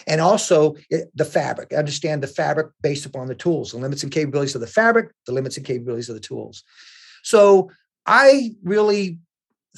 And 0.06 0.20
also 0.20 0.76
it, 0.88 1.10
the 1.14 1.24
fabric. 1.24 1.72
Understand 1.72 2.22
the 2.22 2.26
fabric 2.26 2.68
based 2.82 3.06
upon 3.06 3.26
the 3.28 3.34
tools, 3.34 3.72
the 3.72 3.78
limits 3.78 4.02
and 4.02 4.12
capabilities 4.12 4.54
of 4.54 4.60
the 4.60 4.66
fabric, 4.66 5.10
the 5.26 5.32
limits 5.32 5.56
and 5.56 5.66
capabilities 5.66 6.08
of 6.08 6.14
the 6.14 6.20
tools. 6.20 6.64
So 7.22 7.70
I 8.06 8.52
really 8.62 9.18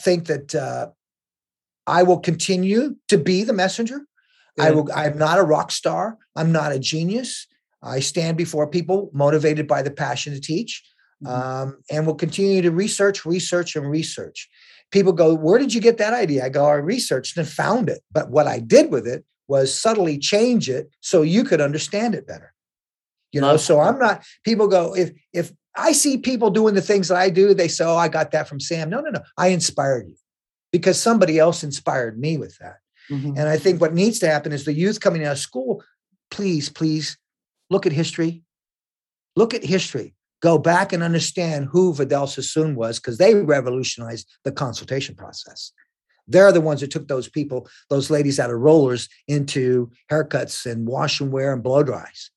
think 0.01 0.27
that 0.27 0.55
uh, 0.55 0.89
I 1.87 2.03
will 2.03 2.21
continue 2.21 2.97
to 3.09 3.19
be 3.19 3.45
the 3.45 3.53
messenger. 3.53 4.03
Yeah. 4.57 4.65
I 4.65 4.71
will. 4.71 4.89
I'm 4.95 5.19
not 5.19 5.39
a 5.39 5.43
rock 5.43 5.71
star. 5.71 6.19
I'm 6.37 6.53
not 6.53 6.73
a 6.73 6.79
genius. 6.79 7.47
I 7.83 8.01
stand 8.01 8.37
before 8.37 8.69
people 8.69 9.11
motivated 9.13 9.67
by 9.67 9.83
the 9.83 9.91
passion 9.91 10.33
to 10.35 10.41
teach 10.41 10.83
mm-hmm. 11.23 11.33
um, 11.33 11.79
and 11.91 12.07
will 12.07 12.15
continue 12.15 12.63
to 12.63 12.71
research, 12.71 13.25
research, 13.25 13.77
and 13.77 13.91
research. 13.91 14.49
People 14.91 15.13
go, 15.13 15.35
Where 15.35 15.59
did 15.59 15.75
you 15.75 15.81
get 15.81 15.99
that 15.99 16.13
idea? 16.13 16.45
I 16.45 16.49
go, 16.49 16.67
I 16.67 16.75
researched 16.75 17.37
and 17.37 17.49
found 17.49 17.89
it. 17.89 18.03
But 18.13 18.31
what 18.31 18.47
I 18.47 18.59
did 18.59 18.91
with 18.91 19.07
it 19.07 19.25
was 19.53 19.75
subtly 19.75 20.19
change 20.19 20.69
it 20.69 20.91
so 21.01 21.23
you 21.23 21.45
could 21.45 21.61
understand 21.61 22.15
it 22.15 22.27
better. 22.27 22.53
You 23.33 23.41
know, 23.41 23.57
so 23.57 23.81
I'm 23.81 23.99
not, 23.99 24.25
people 24.45 24.69
go, 24.69 24.95
if, 24.95 25.11
if 25.33 25.53
I 25.75 25.93
see 25.93 26.19
people 26.19 26.51
doing 26.51 26.75
the 26.75 26.83
things 26.83 27.09
that 27.09 27.17
I 27.17 27.31
do, 27.31 27.55
they 27.55 27.69
say, 27.69 27.85
Oh, 27.85 27.97
I 27.97 28.09
got 28.09 28.31
that 28.33 28.49
from 28.49 28.61
Sam. 28.61 28.91
No, 28.91 29.01
no, 29.01 29.11
no. 29.11 29.23
I 29.39 29.49
inspired 29.49 30.09
you 30.09 30.17
because 30.71 31.01
somebody 31.01 31.39
else 31.39 31.65
inspired 31.65 32.19
me 32.19 32.37
with 32.37 32.59
that. 32.59 32.77
Mm-hmm. 33.11 33.39
And 33.39 33.49
I 33.49 33.57
think 33.57 33.81
what 33.81 33.95
needs 33.95 34.19
to 34.19 34.29
happen 34.29 34.53
is 34.53 34.65
the 34.65 34.75
youth 34.75 35.01
coming 35.01 35.25
out 35.25 35.33
of 35.33 35.39
school, 35.39 35.83
please, 36.31 36.69
please 36.69 37.17
Look 37.73 37.87
at 37.87 37.93
history. 37.93 38.43
Look 39.35 39.55
at 39.55 39.65
history. 39.65 40.15
Go 40.43 40.59
back 40.59 40.93
and 40.93 41.03
understand 41.03 41.69
who 41.73 41.95
Vidal 41.95 42.27
Sassoon 42.27 42.75
was 42.75 42.99
because 42.99 43.17
they 43.17 43.35
revolutionized 43.35 44.29
the 44.45 44.53
consultation 44.53 45.15
process. 45.15 45.73
They're 46.29 46.53
the 46.53 46.61
ones 46.61 46.81
that 46.81 46.91
took 46.91 47.09
those 47.09 47.29
people, 47.29 47.69
those 47.91 48.11
ladies 48.11 48.39
out 48.39 48.51
of 48.51 48.61
rollers 48.61 49.09
into 49.29 49.91
haircuts 50.11 50.71
and 50.71 50.87
wash 50.87 51.21
and 51.21 51.33
wear 51.33 51.53
and 51.53 51.63
blow 51.63 51.83
dries. 51.83 52.31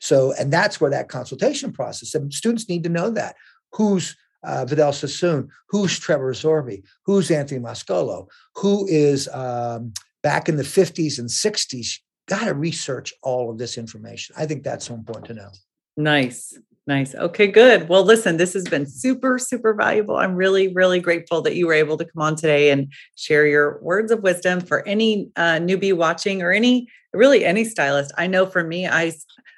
So, 0.00 0.32
and 0.32 0.52
that's 0.52 0.80
where 0.80 0.90
that 0.90 1.08
consultation 1.08 1.72
process, 1.72 2.14
and 2.14 2.32
students 2.32 2.68
need 2.68 2.84
to 2.84 2.88
know 2.88 3.10
that. 3.10 3.36
Who's 3.72 4.16
uh, 4.44 4.64
Vidal 4.64 4.92
Sassoon? 4.92 5.48
Who's 5.68 5.98
Trevor 5.98 6.32
Sorbie? 6.32 6.84
Who's 7.04 7.30
Anthony 7.30 7.60
Mascolo? 7.60 8.28
Who 8.56 8.86
is 8.88 9.28
um, 9.28 9.92
back 10.22 10.48
in 10.48 10.56
the 10.56 10.62
50s 10.62 11.18
and 11.18 11.28
60s? 11.28 11.98
got 12.28 12.44
to 12.44 12.54
research 12.54 13.12
all 13.22 13.50
of 13.50 13.58
this 13.58 13.76
information. 13.76 14.36
I 14.38 14.46
think 14.46 14.62
that's 14.62 14.86
so 14.86 14.94
important 14.94 15.26
to 15.26 15.34
know. 15.34 15.50
Nice. 15.96 16.56
Nice. 16.88 17.14
Okay, 17.14 17.48
good. 17.48 17.86
Well, 17.90 18.02
listen, 18.02 18.38
this 18.38 18.54
has 18.54 18.64
been 18.64 18.86
super, 18.86 19.38
super 19.38 19.74
valuable. 19.74 20.16
I'm 20.16 20.34
really, 20.34 20.68
really 20.68 21.00
grateful 21.00 21.42
that 21.42 21.54
you 21.54 21.66
were 21.66 21.74
able 21.74 21.98
to 21.98 22.04
come 22.06 22.22
on 22.22 22.34
today 22.34 22.70
and 22.70 22.90
share 23.14 23.46
your 23.46 23.78
words 23.82 24.10
of 24.10 24.22
wisdom 24.22 24.62
for 24.62 24.88
any 24.88 25.30
uh, 25.36 25.58
newbie 25.58 25.94
watching 25.94 26.40
or 26.40 26.50
any, 26.50 26.88
really 27.12 27.44
any 27.44 27.66
stylist. 27.66 28.10
I 28.16 28.26
know 28.26 28.46
for 28.46 28.64
me, 28.64 28.88
I, 28.88 29.12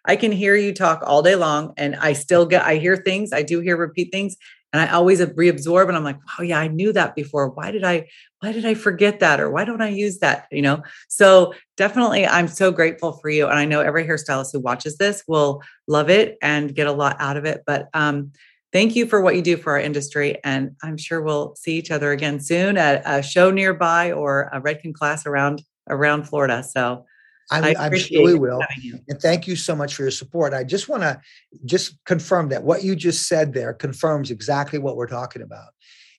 I 0.07 0.17
can 0.17 0.33
hear 0.33 0.57
you 0.57 0.75
talk 0.75 1.05
all 1.07 1.23
day 1.23 1.37
long 1.37 1.73
and 1.77 1.95
I 1.95 2.15
still 2.15 2.47
get, 2.47 2.65
I 2.65 2.79
hear 2.79 2.97
things, 2.97 3.33
I 3.33 3.43
do 3.43 3.61
hear 3.61 3.77
repeat 3.77 4.11
things 4.11 4.37
and 4.73 4.81
I 4.81 4.93
always 4.93 5.21
reabsorb 5.21 5.89
and 5.89 5.97
I'm 5.97 6.05
like, 6.05 6.19
oh 6.39 6.43
yeah, 6.43 6.59
I 6.59 6.69
knew 6.69 6.93
that 6.93 7.15
before. 7.15 7.49
Why 7.49 7.71
did 7.71 7.85
I, 7.85 8.09
why 8.39 8.53
did 8.53 8.65
I 8.65 8.75
forget 8.75 9.21
that? 9.21 9.41
Or 9.41 9.51
why 9.51 9.65
don't 9.65 9.83
I 9.83 9.89
use 9.89 10.19
that? 10.19 10.47
You 10.53 10.63
know? 10.63 10.83
So 11.09 11.55
definitely 11.77 12.27
I'm 12.27 12.47
so 12.47 12.71
grateful 12.71 13.13
for 13.15 13.29
you. 13.29 13.47
And 13.47 13.59
I 13.59 13.65
know 13.65 13.81
every 13.81 14.05
hairstylist 14.05 14.53
who 14.53 14.61
watches 14.61 14.97
this 14.97 15.25
will 15.27 15.63
love 15.89 16.09
it 16.09 16.39
and 16.41 16.75
get 16.75 16.87
a 16.87 16.93
lot 16.93 17.17
out 17.19 17.37
of 17.37 17.45
it. 17.45 17.63
But 17.67 17.89
um, 17.95 18.33
thank 18.73 18.95
you 18.95 19.07
for 19.07 19.21
what 19.21 19.35
you 19.35 19.43
do 19.43 19.57
for 19.57 19.73
our 19.73 19.81
industry. 19.81 20.39
And 20.45 20.77
I'm 20.83 20.97
sure 20.97 21.21
we'll 21.21 21.57
see 21.57 21.77
each 21.77 21.91
other 21.91 22.13
again 22.13 22.39
soon 22.39 22.77
at 22.77 23.03
a 23.05 23.23
show 23.23 23.51
nearby 23.51 24.13
or 24.13 24.51
a 24.53 24.61
Redken 24.61 24.95
class 24.95 25.27
around 25.27 25.63
around 25.89 26.29
Florida. 26.29 26.63
So 26.63 27.05
I'm, 27.51 27.77
I'm 27.77 27.97
sure 27.97 28.25
we 28.25 28.35
will. 28.35 28.61
And 29.09 29.21
thank 29.21 29.47
you 29.47 29.57
so 29.57 29.75
much 29.75 29.95
for 29.95 30.03
your 30.03 30.11
support. 30.11 30.55
I 30.55 30.65
just 30.65 30.89
want 30.89 31.03
to 31.03 31.21
just 31.65 31.97
confirm 32.05 32.49
that 32.51 32.63
what 32.63 32.85
you 32.85 32.95
just 32.95 33.27
said 33.27 33.53
there 33.53 33.73
confirms 33.73 34.31
exactly 34.31 34.79
what 34.79 34.97
we're 34.97 35.09
talking 35.09 35.43
about. 35.43 35.69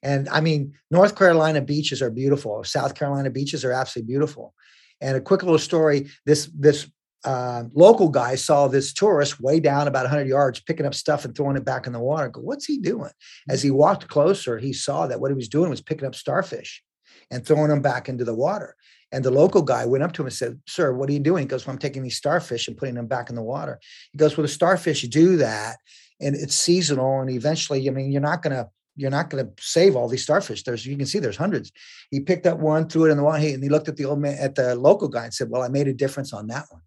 And 0.03 0.27
I 0.29 0.41
mean, 0.41 0.73
North 0.89 1.15
Carolina 1.15 1.61
beaches 1.61 2.01
are 2.01 2.09
beautiful. 2.09 2.63
South 2.63 2.95
Carolina 2.95 3.29
beaches 3.29 3.63
are 3.63 3.71
absolutely 3.71 4.11
beautiful. 4.11 4.53
And 4.99 5.15
a 5.15 5.21
quick 5.21 5.43
little 5.43 5.59
story: 5.59 6.07
this 6.25 6.49
this 6.57 6.87
uh, 7.23 7.63
local 7.73 8.09
guy 8.09 8.35
saw 8.35 8.67
this 8.67 8.93
tourist 8.93 9.39
way 9.39 9.59
down 9.59 9.87
about 9.87 10.03
100 10.03 10.27
yards 10.27 10.59
picking 10.59 10.85
up 10.85 10.95
stuff 10.95 11.23
and 11.23 11.35
throwing 11.35 11.55
it 11.55 11.65
back 11.65 11.85
in 11.85 11.93
the 11.93 11.99
water. 11.99 12.29
Go, 12.29 12.41
what's 12.41 12.65
he 12.65 12.77
doing? 12.77 13.11
As 13.47 13.61
he 13.61 13.69
walked 13.69 14.07
closer, 14.07 14.57
he 14.57 14.73
saw 14.73 15.07
that 15.07 15.19
what 15.19 15.29
he 15.29 15.35
was 15.35 15.47
doing 15.47 15.69
was 15.69 15.81
picking 15.81 16.07
up 16.07 16.15
starfish 16.15 16.83
and 17.29 17.45
throwing 17.45 17.69
them 17.69 17.81
back 17.81 18.09
into 18.09 18.23
the 18.23 18.33
water. 18.33 18.75
And 19.11 19.25
the 19.25 19.31
local 19.31 19.61
guy 19.61 19.85
went 19.85 20.03
up 20.03 20.13
to 20.13 20.21
him 20.21 20.27
and 20.27 20.33
said, 20.33 20.59
Sir, 20.67 20.93
what 20.93 21.09
are 21.09 21.13
you 21.13 21.19
doing? 21.19 21.43
He 21.43 21.47
goes, 21.47 21.65
Well, 21.65 21.73
I'm 21.73 21.79
taking 21.79 22.03
these 22.03 22.15
starfish 22.15 22.67
and 22.67 22.77
putting 22.77 22.95
them 22.95 23.07
back 23.07 23.29
in 23.29 23.35
the 23.35 23.41
water. 23.41 23.79
He 24.11 24.17
goes, 24.17 24.37
Well, 24.37 24.43
the 24.43 24.47
starfish 24.47 25.01
do 25.03 25.37
that 25.37 25.77
and 26.21 26.35
it's 26.35 26.55
seasonal. 26.55 27.19
And 27.19 27.29
eventually, 27.29 27.87
I 27.87 27.91
mean, 27.91 28.11
you're 28.11 28.21
not 28.21 28.41
going 28.41 28.55
to 28.55 28.69
you're 28.97 29.09
not 29.09 29.29
going 29.29 29.45
to 29.45 29.51
save 29.63 29.95
all 29.95 30.07
these 30.07 30.23
starfish. 30.23 30.63
There's 30.63 30.85
you 30.85 30.97
can 30.97 31.05
see 31.05 31.19
there's 31.19 31.37
hundreds. 31.37 31.71
He 32.09 32.19
picked 32.19 32.45
up 32.45 32.59
one, 32.59 32.87
threw 32.87 33.05
it 33.05 33.11
in 33.11 33.17
the 33.17 33.23
water, 33.23 33.45
and 33.45 33.63
he 33.63 33.69
looked 33.69 33.87
at 33.87 33.97
the 33.97 34.05
old 34.05 34.19
man 34.19 34.37
at 34.39 34.55
the 34.55 34.75
local 34.75 35.07
guy 35.07 35.25
and 35.25 35.33
said, 35.33 35.49
"Well, 35.49 35.63
I 35.63 35.69
made 35.69 35.87
a 35.87 35.93
difference 35.93 36.33
on 36.33 36.47
that 36.47 36.65
one." 36.69 36.81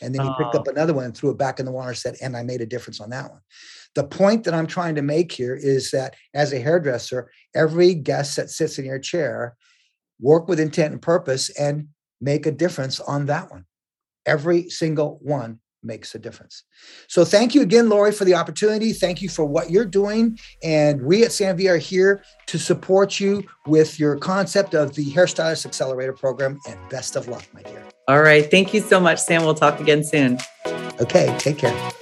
And 0.00 0.14
then 0.14 0.22
he 0.22 0.32
picked 0.36 0.54
up 0.54 0.64
oh. 0.66 0.70
another 0.70 0.94
one 0.94 1.04
and 1.04 1.16
threw 1.16 1.30
it 1.30 1.38
back 1.38 1.60
in 1.60 1.66
the 1.66 1.72
water 1.72 1.90
and 1.90 1.98
said, 1.98 2.16
"And 2.22 2.36
I 2.36 2.42
made 2.42 2.60
a 2.60 2.66
difference 2.66 3.00
on 3.00 3.10
that 3.10 3.30
one." 3.30 3.40
The 3.94 4.04
point 4.04 4.44
that 4.44 4.54
I'm 4.54 4.66
trying 4.66 4.94
to 4.94 5.02
make 5.02 5.32
here 5.32 5.54
is 5.54 5.90
that 5.90 6.16
as 6.34 6.52
a 6.52 6.60
hairdresser, 6.60 7.30
every 7.54 7.94
guest 7.94 8.36
that 8.36 8.50
sits 8.50 8.78
in 8.78 8.86
your 8.86 8.98
chair 8.98 9.54
work 10.22 10.48
with 10.48 10.58
intent 10.58 10.92
and 10.92 11.02
purpose 11.02 11.50
and 11.50 11.88
make 12.20 12.46
a 12.46 12.52
difference 12.52 13.00
on 13.00 13.26
that 13.26 13.50
one. 13.50 13.66
Every 14.24 14.70
single 14.70 15.18
one 15.20 15.58
makes 15.82 16.14
a 16.14 16.18
difference. 16.18 16.62
So 17.08 17.24
thank 17.24 17.54
you 17.54 17.62
again, 17.62 17.88
Lori, 17.88 18.12
for 18.12 18.24
the 18.24 18.34
opportunity. 18.34 18.92
Thank 18.92 19.20
you 19.20 19.28
for 19.28 19.44
what 19.44 19.70
you're 19.70 19.84
doing. 19.84 20.38
And 20.62 21.02
we 21.02 21.24
at 21.24 21.32
Sam 21.32 21.56
Villa 21.56 21.74
are 21.74 21.78
here 21.78 22.22
to 22.46 22.58
support 22.58 23.18
you 23.18 23.42
with 23.66 23.98
your 23.98 24.16
concept 24.16 24.74
of 24.74 24.94
the 24.94 25.12
Hairstylist 25.12 25.66
Accelerator 25.66 26.12
Program. 26.12 26.58
And 26.68 26.78
best 26.88 27.16
of 27.16 27.28
luck, 27.28 27.44
my 27.52 27.62
dear. 27.62 27.82
All 28.08 28.22
right. 28.22 28.48
Thank 28.50 28.72
you 28.72 28.80
so 28.80 29.00
much, 29.00 29.18
Sam. 29.20 29.42
We'll 29.44 29.54
talk 29.54 29.80
again 29.80 30.04
soon. 30.04 30.38
Okay. 31.00 31.34
Take 31.38 31.58
care. 31.58 31.92